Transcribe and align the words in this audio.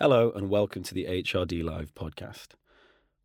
Hello, 0.00 0.30
and 0.30 0.48
welcome 0.48 0.84
to 0.84 0.94
the 0.94 1.06
HRD 1.06 1.64
Live 1.64 1.92
podcast. 1.92 2.50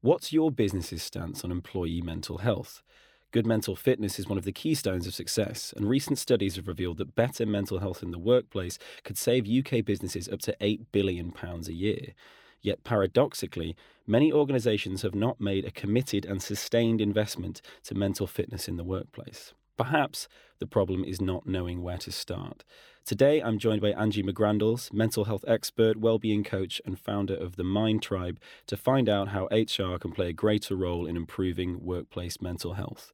What's 0.01 0.33
your 0.33 0.49
business's 0.49 1.03
stance 1.03 1.43
on 1.43 1.51
employee 1.51 2.01
mental 2.01 2.39
health? 2.39 2.81
Good 3.29 3.45
mental 3.45 3.75
fitness 3.75 4.17
is 4.17 4.27
one 4.27 4.39
of 4.39 4.43
the 4.43 4.51
keystones 4.51 5.05
of 5.05 5.13
success, 5.13 5.71
and 5.77 5.87
recent 5.87 6.17
studies 6.17 6.55
have 6.55 6.67
revealed 6.67 6.97
that 6.97 7.13
better 7.13 7.45
mental 7.45 7.77
health 7.77 8.01
in 8.01 8.09
the 8.09 8.17
workplace 8.17 8.79
could 9.03 9.19
save 9.19 9.47
UK 9.47 9.85
businesses 9.85 10.27
up 10.27 10.39
to 10.39 10.57
£8 10.59 10.87
billion 10.91 11.31
a 11.43 11.71
year. 11.71 12.15
Yet, 12.59 12.83
paradoxically, 12.83 13.75
many 14.07 14.33
organisations 14.33 15.03
have 15.03 15.13
not 15.13 15.39
made 15.39 15.65
a 15.65 15.71
committed 15.71 16.25
and 16.25 16.41
sustained 16.41 17.01
investment 17.01 17.61
to 17.83 17.93
mental 17.93 18.25
fitness 18.25 18.67
in 18.67 18.77
the 18.77 18.83
workplace. 18.83 19.53
Perhaps 19.77 20.27
the 20.59 20.67
problem 20.67 21.03
is 21.03 21.19
not 21.19 21.47
knowing 21.47 21.81
where 21.81 21.97
to 21.97 22.11
start. 22.11 22.63
Today, 23.05 23.41
I'm 23.41 23.57
joined 23.57 23.81
by 23.81 23.89
Angie 23.89 24.21
McGrandles, 24.21 24.93
mental 24.93 25.25
health 25.25 25.43
expert, 25.47 25.97
well-being 25.97 26.43
coach, 26.43 26.79
and 26.85 26.99
founder 26.99 27.35
of 27.35 27.55
the 27.55 27.63
Mind 27.63 28.03
Tribe, 28.03 28.39
to 28.67 28.77
find 28.77 29.09
out 29.09 29.29
how 29.29 29.45
HR 29.51 29.97
can 29.97 30.11
play 30.11 30.29
a 30.29 30.33
greater 30.33 30.75
role 30.75 31.07
in 31.07 31.17
improving 31.17 31.83
workplace 31.83 32.39
mental 32.39 32.73
health. 32.73 33.11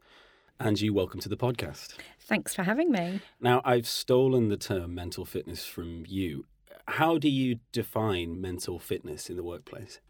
Angie, 0.59 0.89
welcome 0.89 1.21
to 1.21 1.29
the 1.29 1.37
podcast. 1.37 1.95
Thanks 2.20 2.53
for 2.53 2.63
having 2.63 2.91
me. 2.91 3.21
Now, 3.39 3.62
I've 3.63 3.87
stolen 3.87 4.49
the 4.49 4.57
term 4.57 4.93
mental 4.93 5.23
fitness 5.23 5.65
from 5.65 6.03
you. 6.07 6.45
How 6.89 7.17
do 7.17 7.29
you 7.29 7.59
define 7.71 8.41
mental 8.41 8.79
fitness 8.79 9.29
in 9.29 9.37
the 9.37 9.43
workplace? 9.43 10.01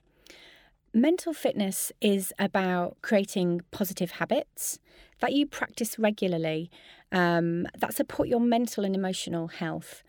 Mental 0.93 1.33
fitness 1.33 1.91
is 2.01 2.33
about 2.39 2.97
creating 3.03 3.61
positive 3.69 4.11
habits 4.11 4.79
that 5.19 5.33
you 5.33 5.45
practice 5.45 5.99
regularly 5.99 6.71
um, 7.11 7.67
that 7.77 7.93
support 7.93 8.27
your 8.27 8.39
mental 8.39 8.83
and 8.83 8.95
emotional 8.95 9.49
health. 9.49 10.01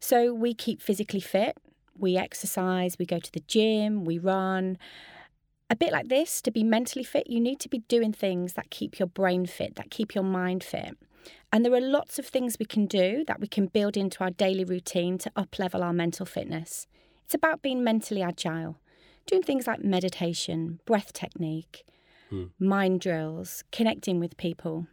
So 0.00 0.34
we 0.34 0.52
keep 0.52 0.82
physically 0.82 1.20
fit, 1.20 1.56
we 1.96 2.16
exercise, 2.16 2.98
we 2.98 3.06
go 3.06 3.20
to 3.20 3.32
the 3.32 3.44
gym, 3.46 4.04
we 4.04 4.18
run. 4.18 4.76
A 5.70 5.76
bit 5.76 5.92
like 5.92 6.08
this, 6.08 6.42
to 6.42 6.50
be 6.50 6.64
mentally 6.64 7.04
fit, 7.04 7.30
you 7.30 7.40
need 7.40 7.60
to 7.60 7.68
be 7.68 7.78
doing 7.88 8.12
things 8.12 8.54
that 8.54 8.70
keep 8.70 8.98
your 8.98 9.08
brain 9.08 9.46
fit, 9.46 9.76
that 9.76 9.90
keep 9.90 10.16
your 10.16 10.24
mind 10.24 10.64
fit. 10.64 10.98
And 11.52 11.64
there 11.64 11.72
are 11.72 11.80
lots 11.80 12.18
of 12.18 12.26
things 12.26 12.56
we 12.58 12.66
can 12.66 12.86
do 12.86 13.24
that 13.28 13.40
we 13.40 13.46
can 13.46 13.66
build 13.66 13.96
into 13.96 14.24
our 14.24 14.30
daily 14.30 14.64
routine 14.64 15.16
to 15.18 15.30
uplevel 15.30 15.82
our 15.82 15.92
mental 15.92 16.26
fitness. 16.26 16.88
It's 17.24 17.34
about 17.34 17.62
being 17.62 17.84
mentally 17.84 18.20
agile 18.20 18.80
doing 19.26 19.42
things 19.42 19.66
like 19.66 19.82
meditation, 19.82 20.80
breath 20.84 21.12
technique, 21.12 21.84
hmm. 22.30 22.44
mind 22.58 23.00
drills, 23.00 23.64
connecting 23.72 24.20
with 24.20 24.36
people. 24.36 24.86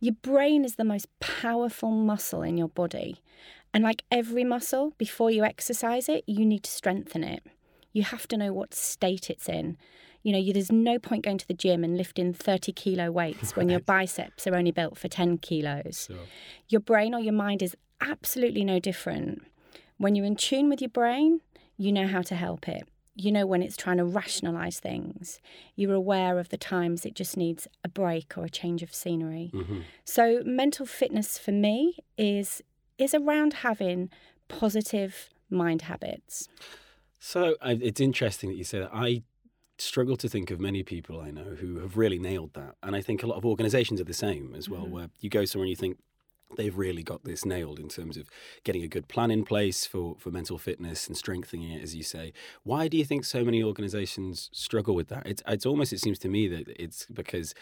Your 0.00 0.14
brain 0.14 0.64
is 0.64 0.76
the 0.76 0.84
most 0.84 1.06
powerful 1.20 1.90
muscle 1.90 2.42
in 2.42 2.56
your 2.56 2.68
body. 2.68 3.22
And 3.74 3.82
like 3.84 4.04
every 4.10 4.44
muscle, 4.44 4.94
before 4.96 5.30
you 5.30 5.44
exercise 5.44 6.08
it, 6.08 6.24
you 6.26 6.46
need 6.46 6.62
to 6.64 6.70
strengthen 6.70 7.24
it. 7.24 7.42
You 7.92 8.02
have 8.02 8.28
to 8.28 8.36
know 8.36 8.52
what 8.52 8.74
state 8.74 9.30
it's 9.30 9.48
in. 9.48 9.76
You 10.22 10.32
know, 10.32 10.52
there's 10.52 10.72
no 10.72 10.98
point 10.98 11.24
going 11.24 11.38
to 11.38 11.46
the 11.46 11.54
gym 11.54 11.84
and 11.84 11.96
lifting 11.96 12.32
30 12.32 12.72
kilo 12.72 13.10
weights 13.10 13.48
right. 13.48 13.56
when 13.56 13.68
your 13.68 13.80
biceps 13.94 14.46
are 14.46 14.56
only 14.56 14.70
built 14.70 14.98
for 14.98 15.08
10 15.08 15.38
kilos. 15.38 16.06
Sure. 16.08 16.16
Your 16.68 16.80
brain 16.80 17.14
or 17.14 17.20
your 17.20 17.32
mind 17.32 17.62
is 17.62 17.76
absolutely 18.00 18.64
no 18.64 18.78
different. 18.78 19.42
When 19.98 20.14
you're 20.14 20.26
in 20.26 20.36
tune 20.36 20.68
with 20.68 20.80
your 20.80 20.90
brain, 20.90 21.40
you 21.76 21.92
know 21.92 22.06
how 22.06 22.22
to 22.22 22.34
help 22.34 22.68
it 22.68 22.86
you 23.16 23.32
know 23.32 23.46
when 23.46 23.62
it's 23.62 23.76
trying 23.76 23.96
to 23.96 24.04
rationalize 24.04 24.78
things 24.78 25.40
you're 25.74 25.94
aware 25.94 26.38
of 26.38 26.50
the 26.50 26.56
times 26.56 27.04
it 27.04 27.14
just 27.14 27.36
needs 27.36 27.66
a 27.82 27.88
break 27.88 28.36
or 28.36 28.44
a 28.44 28.50
change 28.50 28.82
of 28.82 28.94
scenery 28.94 29.50
mm-hmm. 29.52 29.80
so 30.04 30.42
mental 30.44 30.86
fitness 30.86 31.38
for 31.38 31.52
me 31.52 31.96
is 32.16 32.62
is 32.98 33.14
around 33.14 33.54
having 33.54 34.10
positive 34.48 35.30
mind 35.50 35.82
habits 35.82 36.48
so 37.18 37.56
uh, 37.62 37.74
it's 37.80 38.00
interesting 38.00 38.50
that 38.50 38.56
you 38.56 38.64
say 38.64 38.78
that 38.78 38.90
i 38.92 39.22
struggle 39.78 40.16
to 40.16 40.28
think 40.28 40.50
of 40.50 40.60
many 40.60 40.82
people 40.82 41.20
i 41.20 41.30
know 41.30 41.56
who 41.58 41.78
have 41.78 41.96
really 41.96 42.18
nailed 42.18 42.52
that 42.54 42.74
and 42.82 42.94
i 42.94 43.00
think 43.00 43.22
a 43.22 43.26
lot 43.26 43.36
of 43.36 43.44
organizations 43.44 44.00
are 44.00 44.04
the 44.04 44.14
same 44.14 44.54
as 44.54 44.68
well 44.68 44.82
mm-hmm. 44.82 44.92
where 44.92 45.10
you 45.20 45.30
go 45.30 45.44
somewhere 45.44 45.64
and 45.64 45.70
you 45.70 45.76
think 45.76 45.98
they've 46.56 46.76
really 46.76 47.02
got 47.02 47.24
this 47.24 47.44
nailed 47.44 47.78
in 47.78 47.88
terms 47.88 48.16
of 48.16 48.30
getting 48.64 48.82
a 48.82 48.88
good 48.88 49.08
plan 49.08 49.30
in 49.30 49.44
place 49.44 49.84
for, 49.84 50.16
for 50.18 50.30
mental 50.30 50.58
fitness 50.58 51.06
and 51.06 51.16
strengthening 51.16 51.70
it, 51.70 51.82
as 51.82 51.94
you 51.94 52.02
say. 52.02 52.32
Why 52.62 52.88
do 52.88 52.96
you 52.96 53.04
think 53.04 53.24
so 53.24 53.44
many 53.44 53.62
organizations 53.62 54.48
struggle 54.52 54.94
with 54.94 55.08
that? 55.08 55.26
It's, 55.26 55.42
it's 55.46 55.66
almost, 55.66 55.92
it 55.92 56.00
seems 56.00 56.18
to 56.20 56.28
me 56.28 56.48
that 56.48 56.68
it's 56.80 57.06
because 57.06 57.54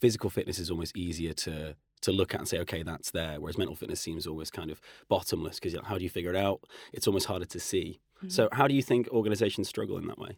physical 0.00 0.30
fitness 0.30 0.58
is 0.58 0.70
almost 0.70 0.96
easier 0.96 1.32
to 1.32 1.76
to 2.02 2.10
look 2.10 2.34
at 2.34 2.40
and 2.40 2.48
say, 2.48 2.58
okay, 2.58 2.82
that's 2.82 3.12
there. 3.12 3.40
Whereas 3.40 3.56
mental 3.56 3.76
fitness 3.76 4.00
seems 4.00 4.26
always 4.26 4.50
kind 4.50 4.72
of 4.72 4.80
bottomless 5.08 5.60
because 5.60 5.78
how 5.84 5.98
do 5.98 6.02
you 6.02 6.10
figure 6.10 6.30
it 6.30 6.36
out? 6.36 6.60
It's 6.92 7.06
almost 7.06 7.26
harder 7.26 7.44
to 7.44 7.60
see. 7.60 8.00
Mm-hmm. 8.16 8.28
So, 8.28 8.48
how 8.50 8.66
do 8.66 8.74
you 8.74 8.82
think 8.82 9.08
organizations 9.10 9.68
struggle 9.68 9.96
in 9.98 10.08
that 10.08 10.18
way? 10.18 10.36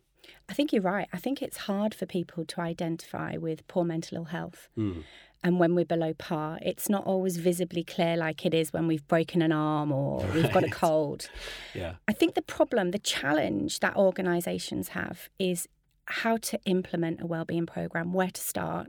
I 0.48 0.53
think 0.53 0.75
you're 0.75 0.82
right. 0.82 1.09
I 1.12 1.16
think 1.16 1.41
it's 1.41 1.56
hard 1.56 1.94
for 1.94 2.04
people 2.04 2.44
to 2.44 2.60
identify 2.60 3.38
with 3.38 3.66
poor 3.66 3.82
mental 3.82 4.19
ill 4.19 4.25
health. 4.25 4.69
Mm 4.76 5.04
and 5.44 5.60
when 5.60 5.75
we're 5.75 5.84
below 5.84 6.15
par. 6.15 6.59
It's 6.62 6.88
not 6.88 7.05
always 7.05 7.37
visibly 7.37 7.84
clear 7.84 8.16
like 8.16 8.44
it 8.47 8.55
is 8.55 8.72
when 8.72 8.88
we've 8.88 9.06
broken 9.06 9.43
an 9.43 9.53
arm 9.53 9.93
or 9.93 10.21
right. 10.21 10.34
we've 10.34 10.53
got 10.53 10.65
a 10.65 10.71
cold. 10.71 11.28
yeah. 11.75 11.97
I 12.09 12.12
think 12.12 12.34
the 12.34 12.43
problem, 12.43 12.91
the 12.91 12.99
challenge 12.99 13.81
that 13.81 13.94
organizations 13.94 14.88
have 14.88 15.28
is 15.38 15.69
how 16.06 16.38
to 16.38 16.59
implement 16.65 17.21
a 17.21 17.27
well-being 17.27 17.66
program, 17.66 18.12
where 18.15 18.31
to 18.31 18.41
start. 18.41 18.88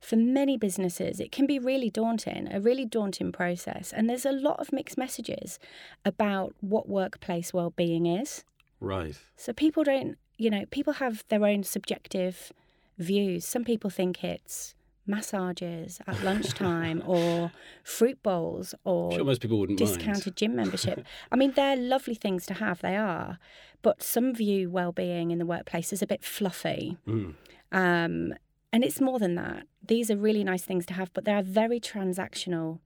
For 0.00 0.16
many 0.16 0.56
businesses, 0.56 1.20
it 1.20 1.30
can 1.30 1.46
be 1.46 1.60
really 1.60 1.88
daunting, 1.88 2.48
a 2.50 2.58
really 2.58 2.84
daunting 2.84 3.30
process. 3.30 3.92
And 3.92 4.10
there's 4.10 4.26
a 4.26 4.32
lot 4.32 4.58
of 4.58 4.72
mixed 4.72 4.98
messages 4.98 5.60
about 6.04 6.54
what 6.60 6.88
workplace 6.88 7.52
well-being 7.52 8.06
is. 8.06 8.44
Right. 8.80 9.16
So 9.36 9.52
people 9.52 9.84
don't, 9.84 10.18
you 10.38 10.50
know, 10.50 10.64
people 10.70 10.94
have 10.94 11.22
their 11.28 11.44
own 11.44 11.62
subjective 11.62 12.50
views. 12.98 13.44
Some 13.44 13.62
people 13.62 13.90
think 13.90 14.24
it's 14.24 14.74
massages 15.06 16.00
at 16.06 16.22
lunchtime 16.22 17.02
or 17.06 17.50
fruit 17.82 18.22
bowls 18.22 18.74
or 18.84 19.12
sure 19.12 19.24
most 19.24 19.40
people 19.40 19.58
wouldn't 19.58 19.78
discounted 19.78 20.26
mind. 20.26 20.36
gym 20.36 20.56
membership. 20.62 21.04
I 21.30 21.36
mean, 21.36 21.52
they're 21.52 21.76
lovely 21.76 22.14
things 22.14 22.46
to 22.46 22.54
have, 22.54 22.80
they 22.80 22.96
are. 22.96 23.38
But 23.82 24.02
some 24.02 24.34
view 24.34 24.70
well-being 24.70 25.30
in 25.30 25.38
the 25.38 25.46
workplace 25.46 25.92
as 25.92 26.02
a 26.02 26.06
bit 26.06 26.22
fluffy. 26.24 26.96
Mm. 27.06 27.34
Um, 27.72 28.34
and 28.72 28.84
it's 28.84 29.00
more 29.00 29.18
than 29.18 29.34
that. 29.34 29.66
These 29.86 30.10
are 30.10 30.16
really 30.16 30.44
nice 30.44 30.62
things 30.62 30.86
to 30.86 30.94
have, 30.94 31.12
but 31.12 31.24
they 31.24 31.32
are 31.32 31.42
very 31.42 31.80
transactional. 31.80 32.78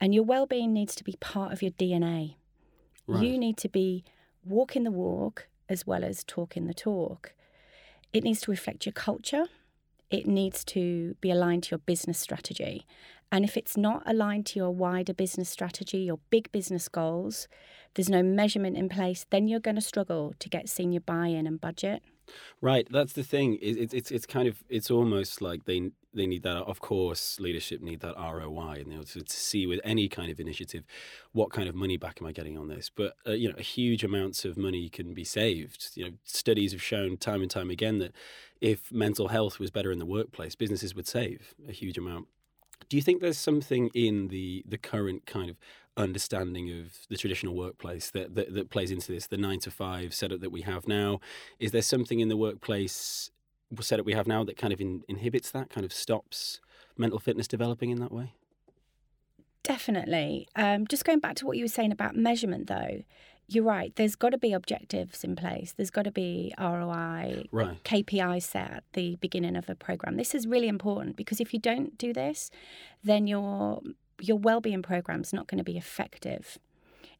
And 0.00 0.14
your 0.14 0.24
well-being 0.24 0.72
needs 0.72 0.94
to 0.96 1.04
be 1.04 1.16
part 1.20 1.52
of 1.52 1.62
your 1.62 1.70
DNA. 1.70 2.34
Right. 3.06 3.22
You 3.22 3.38
need 3.38 3.56
to 3.58 3.68
be 3.68 4.04
walking 4.44 4.82
the 4.82 4.90
walk 4.90 5.48
as 5.68 5.86
well 5.86 6.02
as 6.04 6.24
talking 6.24 6.66
the 6.66 6.74
talk. 6.74 7.34
It 8.12 8.24
needs 8.24 8.40
to 8.42 8.50
reflect 8.50 8.84
your 8.84 8.92
culture 8.92 9.46
it 10.12 10.26
needs 10.26 10.64
to 10.66 11.16
be 11.20 11.30
aligned 11.30 11.64
to 11.64 11.70
your 11.70 11.78
business 11.78 12.18
strategy. 12.18 12.86
And 13.32 13.44
if 13.46 13.56
it's 13.56 13.78
not 13.78 14.02
aligned 14.04 14.44
to 14.46 14.58
your 14.58 14.70
wider 14.70 15.14
business 15.14 15.48
strategy, 15.48 15.98
your 15.98 16.18
big 16.28 16.52
business 16.52 16.86
goals, 16.86 17.48
there's 17.94 18.10
no 18.10 18.22
measurement 18.22 18.76
in 18.76 18.90
place, 18.90 19.24
then 19.30 19.48
you're 19.48 19.58
going 19.58 19.76
to 19.76 19.80
struggle 19.80 20.34
to 20.38 20.48
get 20.50 20.68
senior 20.68 21.00
buy 21.00 21.28
in 21.28 21.46
and 21.46 21.58
budget. 21.58 22.02
Right, 22.60 22.86
that's 22.90 23.14
the 23.14 23.22
thing. 23.22 23.58
It's 23.60 23.92
it's 23.92 24.10
it's 24.10 24.26
kind 24.26 24.46
of 24.46 24.62
it's 24.68 24.90
almost 24.90 25.42
like 25.42 25.64
they 25.64 25.90
they 26.14 26.26
need 26.26 26.42
that. 26.42 26.56
Of 26.56 26.80
course, 26.80 27.40
leadership 27.40 27.80
need 27.80 28.00
that 28.00 28.16
ROI, 28.16 28.80
and 28.80 28.86
know, 28.88 29.02
to, 29.02 29.22
to 29.22 29.36
see 29.36 29.66
with 29.66 29.80
any 29.84 30.08
kind 30.08 30.30
of 30.30 30.40
initiative, 30.40 30.84
what 31.32 31.50
kind 31.50 31.68
of 31.68 31.74
money 31.74 31.96
back 31.96 32.18
am 32.20 32.26
I 32.26 32.32
getting 32.32 32.58
on 32.58 32.68
this? 32.68 32.90
But 32.94 33.14
uh, 33.26 33.32
you 33.32 33.50
know, 33.50 33.58
huge 33.58 34.04
amounts 34.04 34.44
of 34.44 34.56
money 34.56 34.88
can 34.88 35.14
be 35.14 35.24
saved. 35.24 35.90
You 35.94 36.04
know, 36.04 36.12
studies 36.24 36.72
have 36.72 36.82
shown 36.82 37.16
time 37.16 37.42
and 37.42 37.50
time 37.50 37.70
again 37.70 37.98
that 37.98 38.12
if 38.60 38.92
mental 38.92 39.28
health 39.28 39.58
was 39.58 39.70
better 39.70 39.92
in 39.92 39.98
the 39.98 40.06
workplace, 40.06 40.54
businesses 40.54 40.94
would 40.94 41.06
save 41.06 41.54
a 41.68 41.72
huge 41.72 41.98
amount. 41.98 42.28
Do 42.88 42.96
you 42.96 43.02
think 43.02 43.22
there's 43.22 43.38
something 43.38 43.90
in 43.94 44.28
the 44.28 44.64
the 44.66 44.78
current 44.78 45.26
kind 45.26 45.50
of 45.50 45.56
understanding 45.96 46.70
of 46.70 47.06
the 47.08 47.16
traditional 47.16 47.54
workplace 47.54 48.10
that, 48.10 48.34
that, 48.34 48.54
that 48.54 48.70
plays 48.70 48.90
into 48.90 49.12
this, 49.12 49.26
the 49.26 49.36
nine 49.36 49.60
to 49.60 49.70
five 49.70 50.14
setup 50.14 50.40
that 50.40 50.50
we 50.50 50.62
have 50.62 50.88
now? 50.88 51.20
Is 51.58 51.72
there 51.72 51.82
something 51.82 52.20
in 52.20 52.28
the 52.28 52.36
workplace 52.36 53.30
setup 53.80 54.04
we 54.04 54.12
have 54.12 54.26
now 54.26 54.44
that 54.44 54.56
kind 54.56 54.72
of 54.72 54.80
in, 54.80 55.02
inhibits 55.08 55.50
that, 55.52 55.70
kind 55.70 55.84
of 55.84 55.92
stops 55.92 56.60
mental 56.96 57.18
fitness 57.18 57.48
developing 57.48 57.90
in 57.90 58.00
that 58.00 58.12
way? 58.12 58.34
Definitely. 59.62 60.48
Um, 60.56 60.86
just 60.86 61.04
going 61.04 61.20
back 61.20 61.36
to 61.36 61.46
what 61.46 61.56
you 61.56 61.64
were 61.64 61.68
saying 61.68 61.92
about 61.92 62.16
measurement, 62.16 62.66
though, 62.66 63.02
you're 63.48 63.64
right. 63.64 63.94
There's 63.96 64.16
got 64.16 64.30
to 64.30 64.38
be 64.38 64.52
objectives 64.52 65.24
in 65.24 65.36
place. 65.36 65.72
There's 65.76 65.90
got 65.90 66.04
to 66.04 66.10
be 66.10 66.52
ROI, 66.58 67.46
right. 67.52 67.82
KPI 67.84 68.42
set 68.42 68.70
at 68.70 68.84
the 68.92 69.16
beginning 69.16 69.56
of 69.56 69.68
a 69.68 69.74
program. 69.74 70.16
This 70.16 70.34
is 70.34 70.46
really 70.46 70.68
important 70.68 71.16
because 71.16 71.40
if 71.40 71.52
you 71.52 71.60
don't 71.60 71.96
do 71.98 72.12
this, 72.12 72.50
then 73.02 73.26
your 73.26 73.80
your 74.20 74.38
well-being 74.38 74.82
program's 74.82 75.32
not 75.32 75.48
going 75.48 75.58
to 75.58 75.64
be 75.64 75.76
effective. 75.76 76.58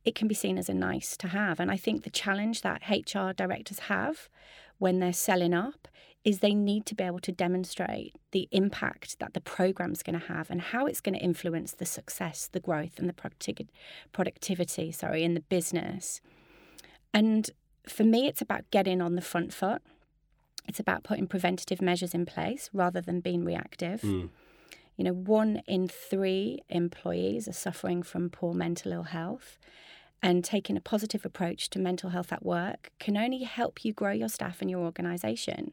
It 0.05 0.15
can 0.15 0.29
be 0.29 0.35
seen 0.35 0.57
as 0.57 0.69
a 0.69 0.75
nice 0.75 1.17
to 1.19 1.29
have, 1.29 1.59
and 1.59 1.71
I 1.71 1.77
think 1.77 2.03
the 2.03 2.11
challenge 2.11 2.63
that 2.63 2.83
HR 2.89 3.33
directors 3.33 3.81
have 3.81 4.29
when 4.79 4.99
they're 4.99 5.13
selling 5.13 5.55
up 5.55 5.89
is 6.25 6.39
they 6.39 6.55
need 6.55 6.87
to 6.87 6.95
be 6.95 7.03
able 7.03 7.19
to 7.19 7.33
demonstrate 7.33 8.15
the 8.31 8.49
impact 8.53 9.19
that 9.19 9.35
the 9.35 9.41
program's 9.41 10.03
going 10.03 10.19
to 10.19 10.27
have 10.27 10.51
and 10.51 10.61
how 10.61 10.87
it's 10.87 11.01
going 11.01 11.15
to 11.15 11.21
influence 11.21 11.73
the 11.73 11.85
success, 11.85 12.49
the 12.53 12.61
growth, 12.61 12.99
and 12.99 13.09
the 13.09 13.57
productivity, 14.13 14.93
sorry, 14.93 15.25
in 15.25 15.35
the 15.35 15.41
business. 15.41 16.21
And 17.13 17.51
for 17.89 18.05
me, 18.05 18.29
it's 18.29 18.41
about 18.41 18.71
getting 18.71 19.01
on 19.01 19.17
the 19.17 19.21
front 19.21 19.53
foot. 19.53 19.83
It's 20.69 20.79
about 20.79 21.03
putting 21.03 21.27
preventative 21.27 21.83
measures 21.83 22.15
in 22.15 22.25
place 22.25 22.71
rather 22.73 23.01
than 23.01 23.21
being 23.21 23.45
reactive. 23.45 24.03
Mm. 24.03 24.29
You 24.97 25.05
know, 25.05 25.13
one 25.13 25.63
in 25.67 25.89
three 25.89 26.61
employees 26.69 27.49
are 27.49 27.53
suffering 27.53 28.05
from 28.05 28.31
poor 28.31 28.55
mental 28.55 28.93
ill 28.93 29.03
health. 29.05 29.59
And 30.25 30.45
taking 30.45 30.77
a 30.77 30.81
positive 30.81 31.25
approach 31.25 31.69
to 31.71 31.81
mental 31.81 32.11
health 32.11 32.33
at 32.33 32.45
work 32.45 32.93
can 33.01 33.17
only 33.17 33.43
help 33.43 33.85
you 33.85 33.93
grow 33.93 34.13
your 34.13 34.29
staff 34.29 34.61
and 34.61 34.71
your 34.71 34.79
organization. 34.79 35.73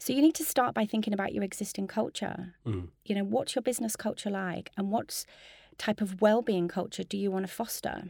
So 0.00 0.14
you 0.14 0.22
need 0.22 0.34
to 0.36 0.44
start 0.44 0.74
by 0.74 0.86
thinking 0.86 1.12
about 1.12 1.34
your 1.34 1.44
existing 1.44 1.86
culture. 1.86 2.54
Mm. 2.66 2.88
You 3.04 3.14
know, 3.16 3.24
what's 3.24 3.54
your 3.54 3.62
business 3.62 3.96
culture 3.96 4.30
like 4.30 4.70
and 4.76 4.90
what 4.90 5.26
type 5.76 6.00
of 6.00 6.22
well-being 6.22 6.68
culture 6.68 7.04
do 7.04 7.18
you 7.18 7.30
want 7.30 7.46
to 7.46 7.52
foster? 7.52 8.04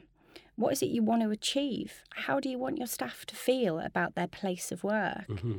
What 0.55 0.73
is 0.73 0.83
it 0.83 0.91
you 0.91 1.03
want 1.03 1.23
to 1.23 1.31
achieve? 1.31 2.05
How 2.11 2.39
do 2.39 2.49
you 2.49 2.59
want 2.59 2.79
your 2.79 2.87
staff 2.87 3.27
to 3.27 3.35
feel 3.35 3.81
about 3.81 4.15
their 4.15 4.29
place 4.29 4.71
of 4.71 4.85
work? 4.85 5.27
hmm 5.27 5.59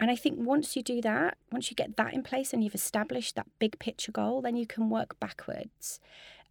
And 0.00 0.10
I 0.10 0.16
think 0.16 0.36
once 0.38 0.74
you 0.74 0.82
do 0.82 1.00
that, 1.02 1.38
once 1.52 1.70
you 1.70 1.76
get 1.76 1.96
that 1.96 2.12
in 2.12 2.24
place 2.24 2.52
and 2.52 2.64
you've 2.64 2.74
established 2.74 3.36
that 3.36 3.46
big 3.60 3.78
picture 3.78 4.12
goal, 4.12 4.42
then 4.42 4.56
you 4.56 4.66
can 4.66 4.90
work 4.90 5.20
backwards 5.20 6.00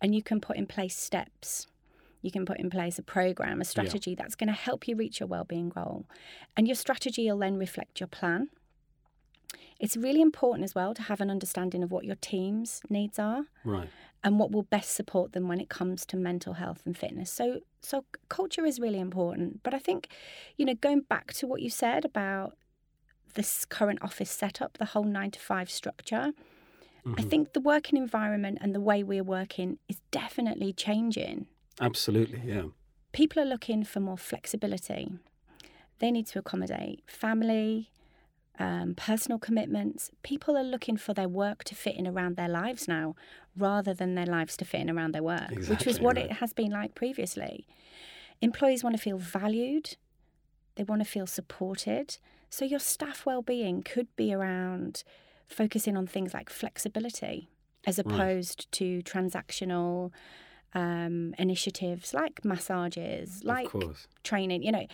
and 0.02 0.16
you 0.16 0.24
can 0.24 0.40
put 0.40 0.56
in 0.56 0.68
place 0.68 0.96
steps. 0.96 1.68
You 2.22 2.32
can 2.32 2.46
put 2.46 2.60
in 2.60 2.70
place 2.70 2.98
a 2.98 3.04
program, 3.04 3.60
a 3.60 3.66
strategy 3.66 4.16
that's 4.16 4.36
going 4.36 4.48
to 4.48 4.54
help 4.54 4.88
you 4.88 4.96
reach 4.96 5.20
your 5.20 5.28
well-being 5.28 5.70
goal. 5.70 6.06
And 6.56 6.66
your 6.66 6.76
strategy 6.76 7.30
will 7.30 7.40
then 7.40 7.58
reflect 7.58 8.00
your 8.00 8.08
plan. 8.08 8.50
It's 9.80 9.96
really 9.96 10.22
important 10.22 10.64
as 10.64 10.74
well 10.76 10.94
to 10.94 11.02
have 11.04 11.22
an 11.22 11.30
understanding 11.30 11.84
of 11.84 11.92
what 11.92 12.04
your 12.06 12.16
team's 12.16 12.82
needs 12.90 13.20
are 13.20 13.46
Right. 13.64 13.90
and 14.24 14.40
what 14.40 14.52
will 14.52 14.64
best 14.64 14.92
support 14.96 15.34
them 15.34 15.48
when 15.48 15.60
it 15.60 15.70
comes 15.70 16.06
to 16.08 16.18
mental 16.18 16.54
health 16.54 16.82
and 16.86 16.98
fitness. 16.98 17.32
So 17.32 17.62
so 17.82 18.06
culture 18.30 18.66
is 18.66 18.80
really 18.80 19.00
important. 19.00 19.62
But 19.64 19.74
I 19.74 19.80
think, 19.80 20.10
you 20.58 20.66
know, 20.66 20.74
going 20.74 21.02
back 21.02 21.34
to 21.34 21.48
what 21.48 21.62
you 21.62 21.70
said 21.70 22.06
about 22.06 22.58
this 23.36 23.66
current 23.66 24.00
office 24.02 24.32
setup, 24.32 24.78
the 24.80 24.86
whole 24.86 25.04
nine 25.04 25.32
to 25.32 25.40
five 25.40 25.70
structure, 25.70 26.34
I 27.06 27.22
Mhm. 27.22 27.30
think 27.30 27.54
the 27.54 27.62
working 27.62 27.98
environment 27.98 28.58
and 28.62 28.74
the 28.76 28.82
way 28.82 29.04
we're 29.04 29.24
working 29.24 29.80
is 29.88 30.02
definitely 30.12 30.74
changing. 30.74 31.48
Absolutely. 31.80 32.42
Yeah. 32.44 32.70
People 33.14 33.42
are 33.42 33.46
looking 33.46 33.84
for 33.84 34.00
more 34.00 34.18
flexibility. 34.18 35.18
They 36.00 36.12
need 36.12 36.28
to 36.28 36.40
accommodate 36.40 37.04
family, 37.10 37.92
um, 38.60 38.96
personal 38.96 39.40
commitments. 39.40 40.12
People 40.24 40.58
are 40.58 40.64
looking 40.64 40.98
for 40.98 41.14
their 41.14 41.30
work 41.30 41.64
to 41.66 41.76
fit 41.76 41.96
in 41.96 42.08
around 42.08 42.36
their 42.36 42.50
lives 42.50 42.88
now 42.88 43.16
rather 43.56 43.94
than 43.94 44.16
their 44.16 44.26
lives 44.26 44.58
to 44.58 44.66
fit 44.66 44.82
in 44.82 44.90
around 44.90 45.14
their 45.14 45.24
work, 45.24 45.52
which 45.68 45.86
was 45.86 46.00
what 46.00 46.16
right. 46.18 46.26
it 46.26 46.34
has 46.34 46.54
been 46.54 46.72
like 46.72 46.96
previously. 46.96 47.68
Employees 48.42 48.84
want 48.84 48.96
to 48.96 49.02
feel 49.02 49.18
valued, 49.18 49.98
they 50.76 50.84
want 50.84 51.02
to 51.02 51.10
feel 51.10 51.28
supported. 51.28 52.18
So, 52.50 52.66
your 52.66 52.80
staff 52.80 53.26
well-being 53.26 53.84
could 53.84 54.08
be 54.16 54.34
around 54.34 55.04
focusing 55.48 55.98
on 55.98 56.08
things 56.08 56.34
like 56.34 56.50
flexibility 56.50 57.50
as 57.86 57.98
Right. 57.98 58.06
opposed 58.06 58.72
to 58.74 59.02
transactional 59.02 60.12
um, 60.74 61.34
initiatives 61.38 62.14
like 62.14 62.44
massages, 62.46 63.44
like 63.44 63.70
training, 64.24 64.64
you 64.64 64.72
know, 64.72 64.86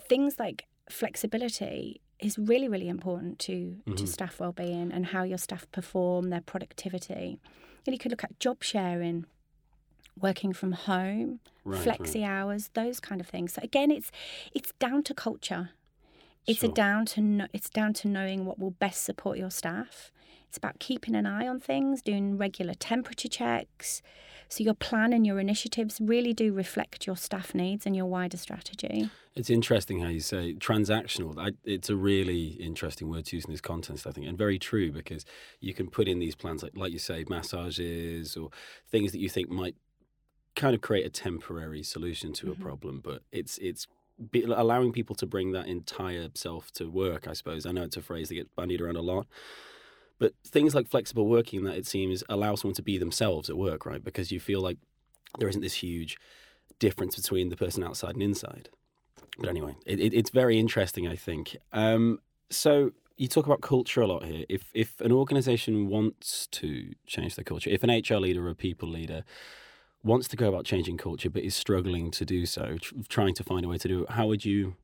things 0.00 0.38
like 0.38 0.66
flexibility 0.88 2.00
is 2.20 2.38
really, 2.38 2.68
really 2.68 2.88
important 2.88 3.38
to, 3.40 3.82
to 3.86 4.04
Mhm. 4.04 4.08
staff 4.08 4.40
well-being 4.40 4.90
and 4.92 5.06
how 5.06 5.22
your 5.22 5.38
staff 5.38 5.70
perform, 5.70 6.30
their 6.30 6.40
productivity. 6.40 7.38
And 7.84 7.92
you 7.94 7.98
could 7.98 8.10
look 8.10 8.24
at 8.24 8.38
job 8.40 8.62
sharing, 8.62 9.26
working 10.20 10.52
from 10.52 10.72
home, 10.72 11.40
Right. 11.64 11.80
flexi 11.84 12.22
right. 12.22 12.30
hours, 12.30 12.70
those 12.74 13.00
kind 13.00 13.20
of 13.20 13.26
things. 13.28 13.52
So 13.54 13.60
again, 13.62 13.90
it's 13.90 14.10
it's 14.54 14.72
down 14.78 15.02
to 15.04 15.14
culture. 15.14 15.70
It's 16.46 16.62
a 16.62 16.68
down 16.68 17.06
to 17.06 17.20
know, 17.20 17.46
it's 17.52 17.68
down 17.68 17.92
to 17.94 18.08
knowing 18.08 18.44
what 18.46 18.58
will 18.58 18.70
best 18.70 19.02
support 19.02 19.36
your 19.36 19.50
staff. 19.50 20.12
It's 20.48 20.56
about 20.56 20.78
keeping 20.78 21.14
an 21.16 21.26
eye 21.26 21.46
on 21.46 21.58
things, 21.60 22.02
doing 22.02 22.38
regular 22.38 22.74
temperature 22.74 23.28
checks. 23.28 24.00
So 24.48 24.62
your 24.64 24.74
plan 24.74 25.12
and 25.12 25.26
your 25.26 25.38
initiatives 25.40 26.00
really 26.00 26.32
do 26.32 26.52
reflect 26.52 27.06
your 27.06 27.16
staff 27.16 27.54
needs 27.54 27.86
and 27.86 27.96
your 27.96 28.06
wider 28.06 28.36
strategy. 28.36 29.10
It's 29.34 29.50
interesting 29.50 30.00
how 30.00 30.08
you 30.08 30.20
say 30.20 30.54
transactional. 30.54 31.38
I, 31.38 31.52
it's 31.64 31.90
a 31.90 31.96
really 31.96 32.56
interesting 32.60 33.10
word 33.10 33.26
to 33.26 33.36
use 33.36 33.44
in 33.44 33.50
this 33.52 33.60
context, 33.60 34.06
I 34.06 34.12
think, 34.12 34.26
and 34.26 34.38
very 34.38 34.58
true 34.58 34.92
because 34.92 35.24
you 35.60 35.74
can 35.74 35.88
put 35.90 36.08
in 36.08 36.18
these 36.20 36.34
plans, 36.34 36.62
like 36.62 36.76
like 36.76 36.92
you 36.92 36.98
say, 36.98 37.24
massages 37.28 38.36
or 38.36 38.50
things 38.88 39.12
that 39.12 39.18
you 39.18 39.28
think 39.28 39.50
might 39.50 39.74
kind 40.54 40.74
of 40.74 40.80
create 40.80 41.04
a 41.04 41.10
temporary 41.10 41.82
solution 41.82 42.32
to 42.32 42.46
Mhm. 42.46 42.52
a 42.52 42.54
problem, 42.54 43.00
but 43.04 43.22
it's 43.30 43.58
it's 43.58 43.86
be, 44.30 44.42
allowing 44.44 44.92
people 44.92 45.14
to 45.16 45.26
bring 45.26 45.52
that 45.52 45.66
entire 45.66 46.30
self 46.34 46.72
to 46.72 46.88
work. 46.88 47.28
I 47.28 47.34
suppose 47.34 47.66
I 47.66 47.72
know 47.72 47.82
it's 47.82 47.98
a 47.98 48.02
phrase 48.02 48.28
that 48.30 48.36
gets 48.36 48.48
bandied 48.56 48.80
around 48.80 48.96
a 48.96 49.02
lot. 49.02 49.26
But 50.18 50.32
things 50.46 50.74
like 50.74 50.88
flexible 50.88 51.26
working, 51.28 51.64
that 51.64 51.76
it 51.76 51.86
seems 51.86 52.24
allow 52.28 52.54
someone 52.54 52.74
to 52.76 52.82
be 52.82 52.98
themselves 52.98 53.50
at 53.50 53.56
work, 53.56 53.84
right? 53.84 54.02
Because 54.02 54.32
you 54.32 54.40
feel 54.40 54.60
like 54.60 54.78
there 55.38 55.48
isn't 55.48 55.60
this 55.60 55.74
huge 55.74 56.16
difference 56.78 57.16
between 57.16 57.48
the 57.48 57.56
person 57.56 57.82
outside 57.82 58.14
and 58.14 58.22
inside. 58.22 58.70
But 59.38 59.50
anyway, 59.50 59.76
it, 59.84 60.00
it, 60.00 60.14
it's 60.14 60.30
very 60.30 60.58
interesting, 60.58 61.06
I 61.06 61.16
think. 61.16 61.56
Um, 61.72 62.20
so 62.50 62.92
you 63.16 63.28
talk 63.28 63.46
about 63.46 63.60
culture 63.60 64.00
a 64.00 64.06
lot 64.06 64.24
here. 64.24 64.44
If 64.48 64.70
if 64.74 65.00
an 65.00 65.12
organization 65.12 65.88
wants 65.88 66.46
to 66.48 66.92
change 67.06 67.34
their 67.34 67.44
culture, 67.44 67.70
if 67.70 67.82
an 67.82 67.90
HR 67.90 68.16
leader 68.16 68.46
or 68.46 68.50
a 68.50 68.54
people 68.54 68.88
leader 68.88 69.24
wants 70.02 70.28
to 70.28 70.36
go 70.36 70.48
about 70.48 70.64
changing 70.64 70.96
culture 70.96 71.28
but 71.28 71.42
is 71.42 71.54
struggling 71.54 72.10
to 72.12 72.24
do 72.24 72.46
so, 72.46 72.76
tr- 72.80 72.94
trying 73.08 73.34
to 73.34 73.44
find 73.44 73.64
a 73.64 73.68
way 73.68 73.78
to 73.78 73.88
do 73.88 74.02
it, 74.02 74.10
how 74.10 74.26
would 74.26 74.44
you 74.44 74.76